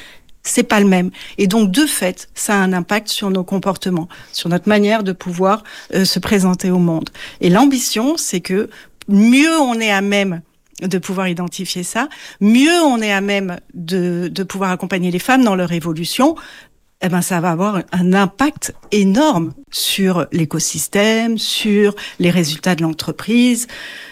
c'est 0.43 0.63
pas 0.63 0.79
le 0.79 0.85
même. 0.85 1.09
Et 1.37 1.47
donc, 1.47 1.71
de 1.71 1.85
fait, 1.85 2.29
ça 2.33 2.53
a 2.53 2.57
un 2.57 2.73
impact 2.73 3.07
sur 3.07 3.29
nos 3.29 3.43
comportements, 3.43 4.09
sur 4.31 4.49
notre 4.49 4.67
manière 4.67 5.03
de 5.03 5.13
pouvoir 5.13 5.63
euh, 5.93 6.05
se 6.05 6.19
présenter 6.19 6.69
au 6.69 6.79
monde. 6.79 7.09
Et 7.41 7.49
l'ambition, 7.49 8.17
c'est 8.17 8.41
que 8.41 8.69
mieux 9.07 9.57
on 9.59 9.79
est 9.79 9.91
à 9.91 10.01
même 10.01 10.41
de 10.81 10.97
pouvoir 10.97 11.27
identifier 11.27 11.83
ça, 11.83 12.09
mieux 12.41 12.81
on 12.83 12.99
est 13.01 13.13
à 13.13 13.21
même 13.21 13.57
de, 13.73 14.27
de 14.27 14.43
pouvoir 14.43 14.71
accompagner 14.71 15.11
les 15.11 15.19
femmes 15.19 15.43
dans 15.43 15.55
leur 15.55 15.71
évolution, 15.71 16.35
eh 17.05 17.09
ben 17.09 17.21
ça 17.21 17.41
va 17.41 17.51
avoir 17.51 17.81
un 17.91 18.13
impact 18.13 18.73
énorme 18.91 19.53
sur 19.71 20.25
l'écosystème, 20.31 21.37
sur 21.37 21.95
les 22.19 22.29
résultats 22.29 22.75
de 22.75 22.81
l'entreprise, 22.81 23.67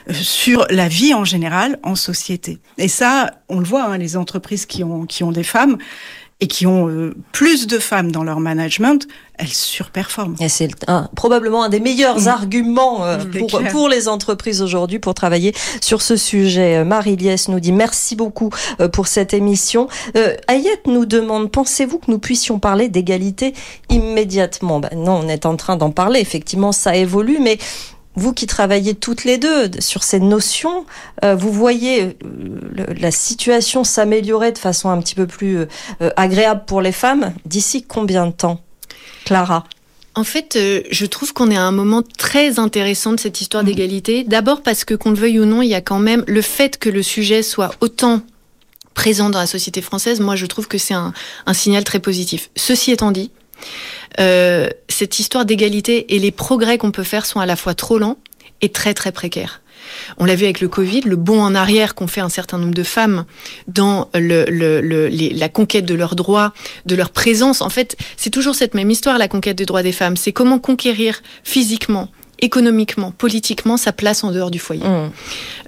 euh, 0.09 0.13
sur 0.13 0.67
la 0.69 0.89
vie 0.89 1.13
en 1.13 1.23
général 1.23 1.79
en 1.83 1.95
société. 1.95 2.59
Et 2.77 2.89
ça, 2.89 3.31
on 3.47 3.59
le 3.59 3.65
voit, 3.65 3.85
hein, 3.85 3.97
les 3.97 4.17
entreprises 4.17 4.65
qui 4.65 4.83
ont 4.83 5.05
qui 5.05 5.23
ont 5.23 5.31
des 5.31 5.43
femmes, 5.43 5.77
et 6.41 6.47
qui 6.47 6.65
ont 6.65 6.89
euh, 6.89 7.13
plus 7.31 7.67
de 7.67 7.77
femmes 7.77 8.11
dans 8.11 8.23
leur 8.23 8.39
management, 8.39 9.07
elles 9.37 9.47
surperforment. 9.47 10.35
Et 10.39 10.49
c'est 10.49 10.69
probablement 11.15 11.63
un 11.63 11.69
des 11.69 11.79
meilleurs 11.79 12.21
mmh. 12.21 12.27
arguments 12.27 13.05
euh, 13.05 13.19
pour, 13.47 13.61
pour, 13.71 13.89
les 13.89 14.07
entreprises 14.07 14.61
aujourd'hui 14.61 14.99
pour 14.99 15.13
travailler 15.13 15.53
sur 15.81 16.01
ce 16.01 16.15
sujet. 16.15 16.77
Euh, 16.77 16.85
Marie-Liès 16.85 17.47
nous 17.47 17.59
dit 17.59 17.71
merci 17.71 18.15
beaucoup 18.15 18.49
pour 18.91 19.07
cette 19.07 19.33
émission. 19.33 19.87
Euh, 20.15 20.35
Ayette 20.47 20.87
nous 20.87 21.05
demande, 21.05 21.51
pensez-vous 21.51 21.99
que 21.99 22.09
nous 22.09 22.19
puissions 22.19 22.59
parler 22.59 22.89
d'égalité 22.89 23.53
immédiatement? 23.89 24.79
Ben 24.79 24.89
Non, 24.95 25.21
on 25.23 25.27
est 25.27 25.45
en 25.45 25.55
train 25.55 25.75
d'en 25.75 25.91
parler. 25.91 26.19
Effectivement, 26.19 26.71
ça 26.71 26.95
évolue, 26.95 27.37
mais 27.39 27.57
vous 28.15 28.33
qui 28.33 28.47
travaillez 28.47 28.93
toutes 28.93 29.23
les 29.23 29.37
deux 29.37 29.71
sur 29.79 30.03
ces 30.03 30.19
notions, 30.19 30.85
euh, 31.23 31.35
vous 31.35 31.51
voyez 31.51 32.03
euh, 32.03 32.13
la 32.99 33.11
situation 33.11 33.83
s'améliorer 33.83 34.51
de 34.51 34.57
façon 34.57 34.89
un 34.89 34.99
petit 35.01 35.15
peu 35.15 35.27
plus 35.27 35.57
euh, 35.57 35.65
agréable 36.17 36.63
pour 36.67 36.81
les 36.81 36.91
femmes 36.91 37.33
d'ici 37.45 37.83
combien 37.83 38.27
de 38.27 38.31
temps 38.31 38.61
Clara? 39.25 39.63
En 40.13 40.25
fait, 40.25 40.59
je 40.91 41.05
trouve 41.05 41.31
qu'on 41.31 41.49
est 41.49 41.55
à 41.55 41.63
un 41.63 41.71
moment 41.71 42.01
très 42.17 42.59
intéressant 42.59 43.13
de 43.13 43.19
cette 43.19 43.39
histoire 43.39 43.63
mmh. 43.63 43.67
d'égalité. 43.67 44.23
D'abord 44.25 44.61
parce 44.61 44.83
que, 44.83 44.93
qu'on 44.93 45.11
le 45.11 45.15
veuille 45.15 45.39
ou 45.39 45.45
non, 45.45 45.61
il 45.61 45.69
y 45.69 45.73
a 45.73 45.79
quand 45.79 45.99
même 45.99 46.25
le 46.27 46.41
fait 46.41 46.77
que 46.77 46.89
le 46.89 47.01
sujet 47.01 47.43
soit 47.43 47.73
autant 47.79 48.19
présent 48.93 49.29
dans 49.29 49.39
la 49.39 49.47
société 49.47 49.81
française. 49.81 50.19
Moi, 50.19 50.35
je 50.35 50.47
trouve 50.47 50.67
que 50.67 50.77
c'est 50.77 50.93
un, 50.93 51.13
un 51.45 51.53
signal 51.53 51.85
très 51.85 51.99
positif. 51.99 52.49
Ceci 52.57 52.91
étant 52.91 53.11
dit, 53.11 53.31
euh, 54.19 54.69
cette 54.89 55.19
histoire 55.19 55.45
d'égalité 55.45 56.15
et 56.15 56.19
les 56.19 56.31
progrès 56.31 56.77
qu'on 56.77 56.91
peut 56.91 57.03
faire 57.03 57.25
sont 57.25 57.39
à 57.39 57.45
la 57.45 57.55
fois 57.55 57.73
trop 57.73 57.97
lents 57.97 58.17
et 58.61 58.69
très 58.69 58.93
très 58.93 59.11
précaires. 59.11 59.61
On 60.17 60.25
l'a 60.25 60.35
vu 60.35 60.45
avec 60.45 60.61
le 60.61 60.67
Covid, 60.67 61.01
le 61.01 61.15
bond 61.15 61.41
en 61.41 61.55
arrière 61.55 61.95
qu'ont 61.95 62.07
fait 62.07 62.21
un 62.21 62.29
certain 62.29 62.57
nombre 62.57 62.73
de 62.73 62.83
femmes 62.83 63.25
dans 63.67 64.09
le, 64.13 65.09
la 65.09 65.49
conquête 65.49 65.85
de 65.85 65.95
leurs 65.95 66.15
droits, 66.15 66.53
de 66.85 66.95
leur 66.95 67.09
présence. 67.09 67.61
En 67.61 67.69
fait, 67.69 67.97
c'est 68.17 68.29
toujours 68.29 68.55
cette 68.55 68.73
même 68.73 68.91
histoire, 68.91 69.17
la 69.17 69.27
conquête 69.27 69.57
des 69.57 69.65
droits 69.65 69.83
des 69.83 69.91
femmes. 69.91 70.17
C'est 70.17 70.31
comment 70.31 70.59
conquérir 70.59 71.21
physiquement, 71.43 72.09
économiquement, 72.39 73.11
politiquement, 73.11 73.77
sa 73.77 73.91
place 73.91 74.23
en 74.23 74.31
dehors 74.31 74.51
du 74.51 74.59
foyer. 74.59 74.83
Mmh. 74.83 75.11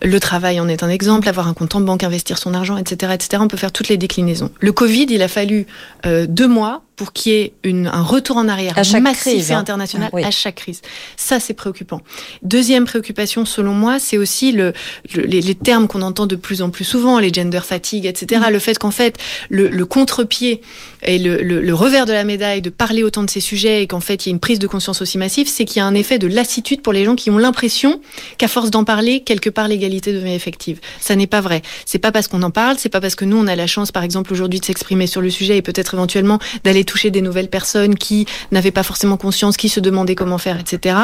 Le 0.04 0.20
travail 0.20 0.60
en 0.60 0.68
est 0.68 0.84
un 0.84 0.90
exemple, 0.90 1.28
avoir 1.30 1.48
un 1.48 1.54
compte 1.54 1.76
en 1.76 1.82
banque, 1.82 2.04
investir 2.04 2.38
son 2.38 2.54
argent, 2.54 2.78
etc., 2.78 3.14
etc. 3.14 3.42
On 3.44 3.48
peut 3.48 3.58
faire 3.58 3.72
toutes 3.72 3.90
les 3.90 3.98
déclinaisons. 3.98 4.52
Le 4.60 4.72
Covid, 4.72 5.08
il 5.10 5.22
a 5.22 5.28
fallu 5.28 5.66
euh, 6.06 6.26
deux 6.28 6.48
mois 6.48 6.84
pour 7.04 7.12
qu'il 7.12 7.34
y 7.34 7.36
ait 7.36 7.54
une, 7.66 7.88
un 7.88 8.02
retour 8.02 8.38
en 8.38 8.48
arrière 8.48 8.78
À 8.78 8.84
chaque 8.84 9.02
massif 9.04 9.24
crise, 9.34 9.52
et 9.52 9.54
hein. 9.54 9.60
international 9.60 10.10
Oui. 10.14 10.24
à 10.24 10.32
chaque 10.32 10.56
crise. 10.56 10.82
Ça, 11.18 11.42
c'est 11.42 11.54
préoccupant. 11.54 12.00
Deuxième 12.44 12.86
préoccupation, 12.86 13.44
selon 13.44 13.74
moi, 13.74 14.00
c'est 14.00 14.18
aussi 14.18 14.54
le, 14.54 14.72
le- 15.14 15.24
les, 15.24 15.42
les 15.42 15.56
termes 15.56 15.90
qu'on 15.90 16.02
entend 16.02 16.28
de 16.28 16.38
plus 16.38 16.62
en 16.62 16.70
plus 16.70 16.86
souvent, 16.86 17.20
les 17.20 17.34
gender 17.34 17.60
fatigue, 17.62 18.06
etc. 18.06 18.42
Mm. 18.48 18.54
Le 18.54 18.60
fait 18.60 18.80
qu'en 18.80 18.92
fait, 18.92 19.18
le, 19.50 19.68
le 19.68 19.86
contre-pied 19.86 20.62
et 21.06 21.20
le, 21.20 21.42
le- 21.42 21.60
le 21.60 21.74
revers 21.74 22.06
de 22.06 22.14
la 22.14 22.24
médaille 22.24 22.62
de 22.62 22.70
parler 22.70 23.04
autant 23.04 23.24
de 23.24 23.30
ces 23.30 23.42
sujets 23.42 23.84
et 23.84 23.88
qu'en 23.88 24.00
fait, 24.00 24.26
il 24.26 24.30
y 24.30 24.32
a 24.32 24.34
une 24.34 24.40
prise 24.40 24.60
de 24.60 24.68
conscience 24.68 25.02
aussi 25.02 25.18
massive, 25.18 25.50
c'est 25.50 25.66
qu'il 25.66 25.78
y 25.78 25.82
a 25.82 25.86
un 25.86 25.96
effet 25.96 26.20
de 26.20 26.28
lassitude 26.28 26.82
pour 26.82 26.94
les 26.94 27.04
gens 27.04 27.16
qui 27.16 27.30
ont 27.30 27.38
l'impression 27.38 28.00
qu'à 28.38 28.48
force 28.48 28.72
d'en 28.72 28.86
parler, 28.86 29.20
quelque 29.26 29.50
part, 29.50 29.68
l'égalité 29.68 30.14
devient 30.14 30.34
effective. 30.34 30.80
Ça 31.02 31.18
n'est 31.18 31.28
pas 31.28 31.42
vrai. 31.42 31.64
C'est 31.86 32.00
pas 32.00 32.14
parce 32.14 32.30
qu'on 32.30 32.44
en 32.44 32.52
parle, 32.52 32.78
c'est 32.80 32.88
pas 32.88 33.02
parce 33.02 33.16
que 33.16 33.26
nous, 33.26 33.36
on 33.38 33.48
a 33.48 33.56
la 33.58 33.68
chance, 33.68 33.92
par 33.92 34.04
exemple, 34.04 34.32
aujourd'hui, 34.32 34.62
de 34.62 34.66
s'exprimer 34.66 35.08
sur 35.08 35.20
le 35.22 35.30
sujet 35.30 35.58
et 35.58 35.62
peut-être 35.62 35.94
éventuellement 35.96 36.40
d'aller 36.64 36.86
toucher 36.94 37.10
des 37.10 37.22
nouvelles 37.22 37.50
personnes 37.50 37.96
qui 37.96 38.28
n'avaient 38.52 38.70
pas 38.70 38.84
forcément 38.84 39.18
conscience, 39.18 39.58
qui 39.58 39.68
se 39.68 39.80
demandaient 39.80 40.14
comment 40.14 40.38
faire, 40.38 40.60
etc., 40.60 40.96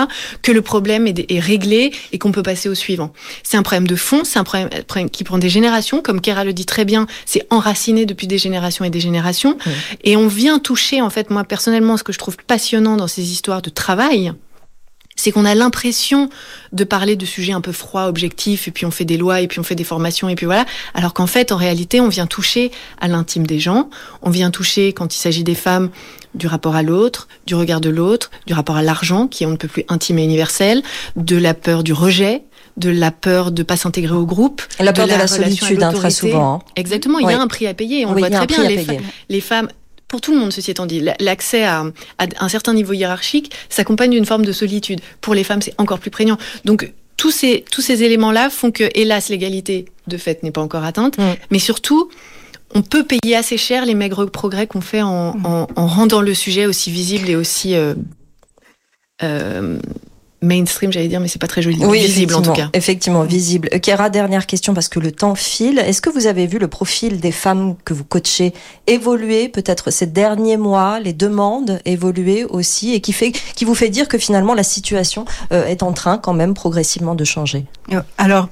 que 0.43 0.51
le 0.51 0.61
problème 0.61 1.07
est, 1.07 1.25
est 1.31 1.39
réglé 1.39 1.91
et 2.11 2.19
qu'on 2.19 2.31
peut 2.31 2.43
passer 2.43 2.69
au 2.69 2.75
suivant. 2.75 3.11
C'est 3.41 3.57
un 3.57 3.63
problème 3.63 3.87
de 3.87 3.95
fond, 3.95 4.21
c'est 4.23 4.37
un 4.37 4.43
problème, 4.43 4.69
qui 5.09 5.23
prend 5.23 5.39
des 5.39 5.49
générations, 5.49 6.03
comme 6.03 6.21
Kera 6.21 6.43
le 6.43 6.53
dit 6.53 6.67
très 6.67 6.85
bien, 6.85 7.07
c'est 7.25 7.47
enraciné 7.49 8.05
depuis 8.05 8.27
des 8.27 8.37
générations 8.37 8.85
et 8.85 8.91
des 8.91 8.99
générations. 8.99 9.57
Oui. 9.65 9.71
Et 10.03 10.15
on 10.15 10.27
vient 10.27 10.59
toucher, 10.59 11.01
en 11.01 11.09
fait, 11.09 11.31
moi, 11.31 11.43
personnellement, 11.43 11.97
ce 11.97 12.03
que 12.03 12.13
je 12.13 12.19
trouve 12.19 12.37
passionnant 12.37 12.95
dans 12.95 13.07
ces 13.07 13.31
histoires 13.31 13.63
de 13.63 13.71
travail, 13.71 14.31
c'est 15.19 15.31
qu'on 15.31 15.45
a 15.45 15.53
l'impression 15.55 16.29
de 16.71 16.83
parler 16.83 17.15
de 17.15 17.25
sujets 17.25 17.51
un 17.53 17.61
peu 17.61 17.71
froids, 17.71 18.07
objectifs, 18.07 18.67
et 18.67 18.71
puis 18.71 18.85
on 18.85 18.91
fait 18.91 19.05
des 19.05 19.17
lois, 19.17 19.41
et 19.41 19.47
puis 19.47 19.59
on 19.59 19.63
fait 19.63 19.75
des 19.75 19.83
formations, 19.83 20.29
et 20.29 20.35
puis 20.35 20.45
voilà. 20.45 20.65
Alors 20.93 21.13
qu'en 21.13 21.27
fait, 21.27 21.51
en 21.51 21.57
réalité, 21.57 21.99
on 21.99 22.07
vient 22.07 22.25
toucher 22.27 22.71
à 23.01 23.07
l'intime 23.07 23.45
des 23.45 23.59
gens. 23.59 23.89
On 24.21 24.29
vient 24.29 24.49
toucher, 24.51 24.93
quand 24.93 25.13
il 25.13 25.17
s'agit 25.19 25.43
des 25.43 25.55
femmes, 25.55 25.89
du 26.35 26.47
rapport 26.47 26.75
à 26.75 26.83
l'autre, 26.83 27.27
du 27.47 27.55
regard 27.55 27.81
de 27.81 27.89
l'autre, 27.89 28.29
du 28.47 28.53
rapport 28.53 28.77
à 28.77 28.83
l'argent, 28.83 29.27
qui 29.27 29.43
est 29.43 29.47
on 29.47 29.51
ne 29.51 29.55
peut 29.57 29.67
plus 29.67 29.83
intime 29.89 30.19
et 30.19 30.23
universel, 30.23 30.83
de 31.15 31.35
la 31.35 31.53
peur 31.53 31.83
du 31.83 31.91
rejet, 31.91 32.43
de 32.77 32.89
la 32.89 33.11
peur 33.11 33.51
de 33.51 33.63
pas 33.63 33.75
s'intégrer 33.75 34.13
au 34.15 34.25
groupe. 34.25 34.61
Et 34.79 34.83
la 34.83 34.93
peur 34.93 35.07
de, 35.07 35.11
la, 35.11 35.27
solitude, 35.27 35.83
hein, 35.83 35.91
très 35.91 36.11
souvent. 36.11 36.53
hein. 36.55 36.59
Exactement, 36.77 37.19
il 37.19 37.25
Oui. 37.25 37.33
y 37.33 37.35
a 37.35 37.41
un 37.41 37.47
prix 37.47 37.67
à 37.67 37.73
payer. 37.73 38.05
On 38.05 38.09
Oui, 38.13 38.21
le 38.21 38.27
voit 38.29 38.45
très 38.45 38.47
bien. 38.47 38.83
fa- 38.85 38.93
les 39.27 39.41
femmes, 39.41 39.67
pour 40.09 40.19
tout 40.19 40.33
le 40.33 40.39
monde, 40.39 40.51
ceci 40.51 40.71
étant 40.71 40.85
dit, 40.85 40.99
la- 40.99 41.15
l'accès 41.21 41.63
à, 41.63 41.85
à 42.17 42.25
un 42.41 42.49
certain 42.49 42.73
niveau 42.73 42.91
hiérarchique 42.91 43.53
s'accompagne 43.69 44.11
d'une 44.11 44.25
forme 44.25 44.43
de 44.43 44.51
solitude. 44.51 44.99
Pour 45.21 45.33
les 45.35 45.45
femmes, 45.45 45.61
c'est 45.61 45.75
encore 45.77 45.99
plus 45.99 46.11
prégnant. 46.11 46.37
Donc, 46.65 46.91
tous 47.15 47.31
ces, 47.31 47.63
tous 47.71 47.81
ces 47.81 48.03
éléments-là 48.03 48.49
font 48.49 48.71
que, 48.71 48.89
hélas, 48.95 49.29
l'égalité, 49.29 49.85
de 50.07 50.17
fait, 50.17 50.41
n'est 50.43 50.51
pas 50.51 50.61
encore 50.61 50.83
atteinte. 50.83 51.17
Mais 51.51 51.59
surtout, 51.59 52.09
on 52.73 52.81
peut 52.81 53.03
payer 53.05 53.35
assez 53.35 53.57
cher 53.57 53.85
les 53.85 53.93
maigres 53.93 54.25
progrès 54.29 54.67
qu'on 54.67 54.81
fait 54.81 55.01
en, 55.01 55.35
en, 55.43 55.67
en 55.75 55.87
rendant 55.87 56.21
le 56.21 56.33
sujet 56.33 56.65
aussi 56.65 56.91
visible 56.91 57.29
et 57.29 57.35
aussi 57.35 57.75
euh, 57.75 57.93
euh, 59.21 59.79
mainstream, 60.41 60.91
j'allais 60.91 61.07
dire, 61.07 61.19
mais 61.19 61.27
c'est 61.27 61.39
pas 61.39 61.47
très 61.47 61.61
joli. 61.61 61.77
Oui, 61.83 61.99
visible 61.99 62.33
en 62.33 62.41
tout 62.41 62.51
effectivement, 62.51 62.69
cas. 62.71 62.77
Effectivement, 62.77 63.23
visible. 63.23 63.69
Kéra, 63.81 64.09
dernière 64.09 64.45
question 64.45 64.73
parce 64.73 64.87
que 64.87 64.99
le 64.99 65.11
temps 65.11 65.35
file. 65.35 65.79
Est-ce 65.79 66.01
que 66.01 66.09
vous 66.09 66.27
avez 66.27 66.47
vu 66.47 66.59
le 66.59 66.67
profil 66.67 67.19
des 67.19 67.31
femmes 67.31 67.75
que 67.85 67.93
vous 67.93 68.03
coachez 68.03 68.53
évoluer 68.87 69.49
peut-être 69.49 69.91
ces 69.91 70.05
derniers 70.05 70.57
mois, 70.57 70.99
les 70.99 71.13
demandes 71.13 71.79
évoluer 71.85 72.45
aussi 72.45 72.93
et 72.93 73.01
qui 73.01 73.13
fait, 73.13 73.31
qui 73.31 73.65
vous 73.65 73.75
fait 73.75 73.89
dire 73.89 74.07
que 74.07 74.17
finalement 74.17 74.53
la 74.53 74.63
situation 74.63 75.25
euh, 75.51 75.65
est 75.65 75.83
en 75.83 75.93
train 75.93 76.17
quand 76.17 76.33
même 76.33 76.53
progressivement 76.53 77.15
de 77.15 77.23
changer? 77.23 77.65
Euh, 77.91 78.01
Alors, 78.17 78.49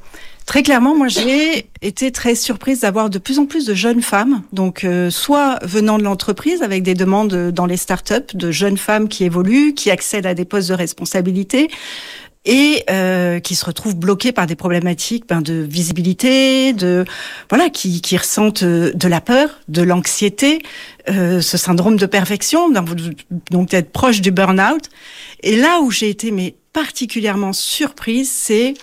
très 0.48 0.64
clairement, 0.64 0.96
moi, 0.96 1.08
j'ai 1.08 1.70
été 1.84 2.12
très 2.12 2.34
surprise 2.34 2.80
d'avoir 2.80 3.12
de 3.12 3.20
plus 3.20 3.38
en 3.38 3.46
plus 3.46 3.68
de 3.68 3.76
jeunes 3.76 4.02
femmes, 4.02 4.42
donc 4.52 4.84
euh, 4.84 5.12
soit 5.12 5.60
venant 5.62 6.00
de 6.00 6.04
l'entreprise 6.04 6.64
avec 6.64 6.82
des 6.82 6.96
demandes 6.96 7.34
euh, 7.34 7.52
dans 7.52 7.68
les 7.68 7.78
startups 7.78 8.34
de 8.34 8.50
jeunes 8.50 8.78
femmes 8.78 9.08
qui 9.08 9.24
évoluent, 9.26 9.76
qui 9.76 9.92
accèdent 9.92 10.26
à 10.26 10.34
des 10.34 10.46
postes 10.46 10.70
de 10.70 10.74
responsabilité 10.74 11.70
et 12.48 12.86
euh, 12.90 13.40
qui 13.40 13.56
se 13.56 13.66
retrouvent 13.66 13.98
bloquées 13.98 14.32
par 14.32 14.48
des 14.48 14.56
problématiques 14.56 15.28
ben, 15.28 15.42
de 15.42 15.54
visibilité, 15.54 16.72
de 16.72 17.06
voilà, 17.50 17.70
qui, 17.70 18.02
qui 18.02 18.18
ressentent 18.18 18.64
euh, 18.64 18.94
de 18.94 19.08
la 19.08 19.20
peur, 19.20 19.50
de 19.68 19.82
l'anxiété, 19.82 20.62
euh, 21.10 21.42
ce 21.42 21.58
syndrome 21.58 21.98
de 21.98 22.06
perfection, 22.06 22.70
donc 23.52 23.70
d'être 23.70 23.92
proche 23.92 24.22
du 24.22 24.32
burn-out. 24.32 24.86
Et 25.44 25.58
là 25.58 25.82
où 25.82 25.92
j'ai 25.92 26.10
été 26.10 26.32
mais 26.32 26.56
particulièrement 26.72 27.52
surprise, 27.52 28.32
c'est 28.32 28.76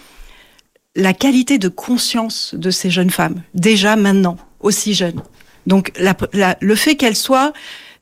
la 0.96 1.12
qualité 1.12 1.58
de 1.58 1.68
conscience 1.68 2.54
de 2.54 2.70
ces 2.70 2.90
jeunes 2.90 3.10
femmes, 3.10 3.42
déjà 3.54 3.96
maintenant, 3.96 4.36
aussi 4.60 4.94
jeunes. 4.94 5.20
Donc 5.66 5.92
la- 5.98 6.16
la- 6.32 6.56
le 6.60 6.74
fait 6.74 6.94
qu'elles 6.96 7.16
soient 7.16 7.52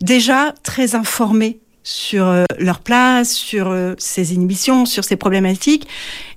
déjà 0.01 0.55
très 0.63 0.95
informées 0.95 1.59
sur 1.85 2.27
euh, 2.27 2.45
leur 2.59 2.81
place, 2.81 3.33
sur 3.33 3.69
euh, 3.71 3.95
ces 3.99 4.35
inhibitions, 4.35 4.85
sur 4.87 5.05
ces 5.05 5.17
problématiques, 5.17 5.89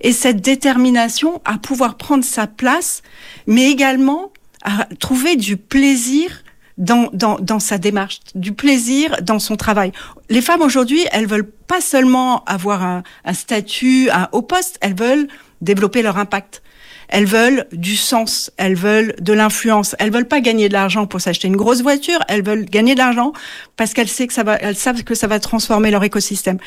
et 0.01 0.11
cette 0.11 0.41
détermination 0.41 1.41
à 1.45 1.57
pouvoir 1.57 1.97
prendre 1.97 2.23
sa 2.23 2.47
place, 2.47 3.01
mais 3.47 3.69
également 3.69 4.31
à 4.63 4.87
trouver 4.99 5.35
du 5.35 5.57
plaisir 5.57 6.43
dans, 6.77 7.09
dans, 7.13 7.37
dans 7.39 7.59
sa 7.59 7.77
démarche, 7.77 8.19
du 8.33 8.53
plaisir 8.53 9.17
dans 9.21 9.39
son 9.39 9.55
travail. 9.55 9.91
Les 10.29 10.41
femmes 10.41 10.61
aujourd'hui, 10.61 11.01
elles 11.11 11.27
veulent 11.27 11.49
pas 11.67 11.79
seulement 11.81 12.43
avoir 12.45 12.83
un, 12.83 13.03
un 13.23 13.33
statut, 13.33 14.09
un 14.11 14.27
haut 14.31 14.41
poste, 14.41 14.77
elles 14.81 14.95
veulent 14.95 15.27
développer 15.61 16.01
leur 16.01 16.17
impact. 16.17 16.61
Elles 17.07 17.25
veulent 17.25 17.65
du 17.71 17.95
sens, 17.95 18.51
elles 18.57 18.75
veulent 18.75 19.15
de 19.19 19.33
l'influence. 19.33 19.95
Elles 19.99 20.11
veulent 20.11 20.27
pas 20.27 20.41
gagner 20.41 20.69
de 20.69 20.73
l'argent 20.73 21.05
pour 21.05 21.21
s'acheter 21.21 21.47
une 21.47 21.55
grosse 21.55 21.81
voiture, 21.81 22.19
elles 22.27 22.43
veulent 22.43 22.65
gagner 22.65 22.93
de 22.93 22.99
l'argent 22.99 23.33
parce 23.77 23.93
qu'elles 23.93 24.09
savent 24.09 25.03
que 25.03 25.15
ça 25.15 25.27
va, 25.27 25.39
transformer 25.39 25.91
leur 25.91 26.03
écosystème. 26.03 26.57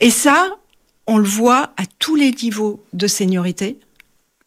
Et 0.00 0.10
ça, 0.10 0.48
on 1.06 1.18
le 1.18 1.24
voit 1.24 1.72
à 1.76 1.84
tous 1.98 2.16
les 2.16 2.32
niveaux 2.32 2.84
de 2.92 3.06
seniorité. 3.06 3.78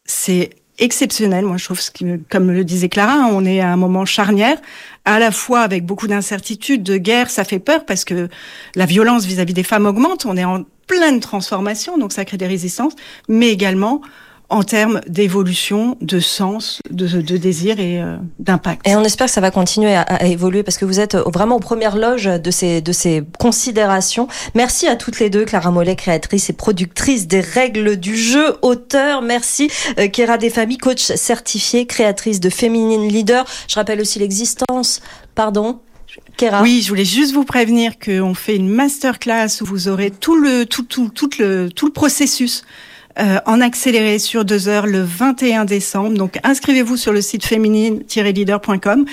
C'est 0.05 0.51
exceptionnel. 0.77 1.45
Moi, 1.45 1.57
je 1.57 1.65
trouve, 1.65 1.79
ce 1.79 1.89
que, 1.89 2.19
comme 2.29 2.51
le 2.51 2.63
disait 2.63 2.89
Clara, 2.89 3.27
on 3.31 3.45
est 3.45 3.61
à 3.61 3.71
un 3.71 3.77
moment 3.77 4.05
charnière, 4.05 4.57
à 5.05 5.19
la 5.19 5.31
fois 5.31 5.61
avec 5.61 5.85
beaucoup 5.85 6.07
d'incertitudes, 6.07 6.83
de 6.83 6.97
guerre, 6.97 7.29
ça 7.29 7.43
fait 7.43 7.59
peur 7.59 7.85
parce 7.85 8.05
que 8.05 8.27
la 8.75 8.85
violence 8.85 9.25
vis-à-vis 9.25 9.53
des 9.53 9.63
femmes 9.63 9.85
augmente. 9.85 10.25
On 10.25 10.35
est 10.35 10.43
en 10.43 10.65
pleine 10.87 11.19
transformation, 11.19 11.97
donc 11.97 12.13
ça 12.13 12.25
crée 12.25 12.37
des 12.37 12.47
résistances, 12.47 12.93
mais 13.27 13.49
également 13.49 14.01
en 14.47 14.63
termes 14.63 15.01
d'évolution, 15.07 15.97
de 16.01 16.19
sens, 16.19 16.79
de, 16.91 17.07
de 17.07 17.37
désir 17.37 17.79
et 17.79 17.99
euh, 17.99 18.17
d'impact. 18.37 18.87
Et 18.87 18.95
on 18.95 19.03
espère 19.03 19.25
que 19.25 19.33
ça 19.33 19.41
va 19.41 19.49
continuer 19.49 19.95
à, 19.95 20.01
à 20.01 20.25
évoluer 20.25 20.61
parce 20.61 20.77
que 20.77 20.85
vous 20.85 20.99
êtes 20.99 21.15
vraiment 21.15 21.55
aux 21.55 21.59
premières 21.59 21.97
loges 21.97 22.25
de 22.25 22.51
ces, 22.51 22.79
de 22.79 22.91
ces 22.91 23.23
considérations. 23.39 24.27
Merci 24.53 24.87
à 24.87 24.95
toutes 24.95 25.19
les 25.19 25.31
deux, 25.31 25.45
Clara 25.45 25.71
Mollet, 25.71 25.95
créatrice 25.95 26.51
et 26.51 26.53
productrice 26.53 27.27
des 27.27 27.41
règles 27.41 27.97
du 27.97 28.15
jeu, 28.15 28.55
auteur. 28.61 29.23
Merci, 29.23 29.71
euh, 29.97 30.07
Kéra 30.09 30.37
Desfamilles, 30.37 30.77
coach 30.77 31.01
certifiée, 31.01 31.87
créatrice 31.87 32.39
de 32.39 32.51
Féminine 32.51 33.07
Leader. 33.07 33.45
Je 33.67 33.75
rappelle 33.75 33.99
aussi 33.99 34.19
l'existence, 34.19 35.01
pardon, 35.33 35.79
Oui, 36.61 36.81
je 36.81 36.89
voulais 36.89 37.05
juste 37.05 37.33
vous 37.33 37.45
prévenir 37.45 37.97
qu'on 37.99 38.33
fait 38.33 38.55
une 38.55 38.69
masterclass 38.69 39.61
où 39.61 39.65
vous 39.65 39.87
aurez 39.87 40.11
tout 40.11 40.35
le 40.35 40.65
tout 40.65 40.83
tout 40.83 41.09
tout 41.09 41.29
le 41.39 41.69
tout 41.69 41.85
le 41.85 41.91
processus 41.91 42.63
euh, 43.17 43.39
en 43.45 43.61
accéléré 43.61 44.19
sur 44.19 44.43
deux 44.43 44.67
heures 44.67 44.87
le 44.87 45.01
21 45.01 45.65
décembre. 45.65 46.17
Donc 46.17 46.37
inscrivez-vous 46.43 46.97
sur 46.97 47.13
le 47.13 47.21
site 47.21 47.45
féminine-leader.com 47.45 49.05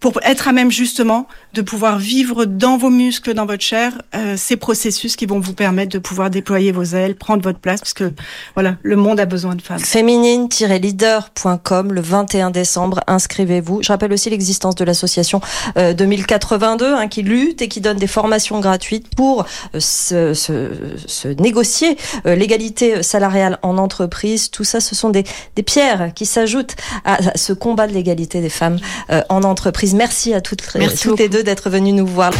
pour 0.00 0.18
être 0.22 0.48
à 0.48 0.52
même 0.52 0.70
justement 0.70 1.28
de 1.54 1.62
pouvoir 1.62 1.98
vivre 1.98 2.44
dans 2.46 2.78
vos 2.78 2.90
muscles, 2.90 3.34
dans 3.34 3.46
votre 3.46 3.62
chair, 3.62 4.00
euh, 4.14 4.36
ces 4.36 4.56
processus 4.56 5.16
qui 5.16 5.26
vont 5.26 5.40
vous 5.40 5.54
permettre 5.54 5.92
de 5.92 5.98
pouvoir 5.98 6.30
déployer 6.30 6.70
vos 6.72 6.84
ailes, 6.84 7.16
prendre 7.16 7.42
votre 7.42 7.58
place, 7.58 7.80
parce 7.80 7.94
que 7.94 8.12
voilà, 8.54 8.76
le 8.82 8.96
monde 8.96 9.20
a 9.20 9.26
besoin 9.26 9.54
de 9.54 9.62
femmes. 9.62 9.78
féminine-leader.com 9.78 11.92
le 11.92 12.00
21 12.00 12.50
décembre. 12.50 13.00
Inscrivez-vous. 13.06 13.82
Je 13.82 13.88
rappelle 13.88 14.12
aussi 14.12 14.30
l'existence 14.30 14.74
de 14.74 14.84
l'association 14.84 15.40
euh, 15.76 15.92
2082 15.92 16.94
hein, 16.94 17.08
qui 17.08 17.22
lutte 17.22 17.62
et 17.62 17.68
qui 17.68 17.80
donne 17.80 17.98
des 17.98 18.06
formations 18.06 18.60
gratuites 18.60 19.14
pour 19.14 19.44
euh, 19.74 19.80
se, 19.80 20.34
se, 20.34 20.70
se 21.06 21.28
négocier 21.28 21.96
euh, 22.26 22.34
l'égalité 22.34 23.02
salariale 23.02 23.58
en 23.62 23.78
entreprise. 23.78 24.50
Tout 24.50 24.64
ça, 24.64 24.80
ce 24.80 24.94
sont 24.94 25.10
des, 25.10 25.24
des 25.56 25.62
pierres 25.62 26.12
qui 26.14 26.26
s'ajoutent 26.26 26.76
à, 27.04 27.36
ce 27.36 27.52
combat 27.52 27.86
de 27.86 27.92
l'égalité 27.92 28.40
des 28.40 28.48
femmes 28.48 28.78
euh, 29.10 29.22
en 29.28 29.42
entreprise. 29.42 29.89
Merci 29.94 30.34
à 30.34 30.40
toutes, 30.40 30.62
Merci 30.76 31.08
toutes 31.08 31.18
les 31.18 31.28
deux 31.28 31.42
d'être 31.42 31.70
venues 31.70 31.92
nous 31.92 32.06
voir. 32.06 32.32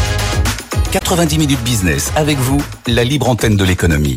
90 0.93 1.39
minutes 1.39 1.63
business 1.63 2.13
avec 2.17 2.37
vous, 2.39 2.61
la 2.87 3.05
libre 3.05 3.29
antenne 3.29 3.57
de 3.57 3.65
l'économie. 3.65 4.17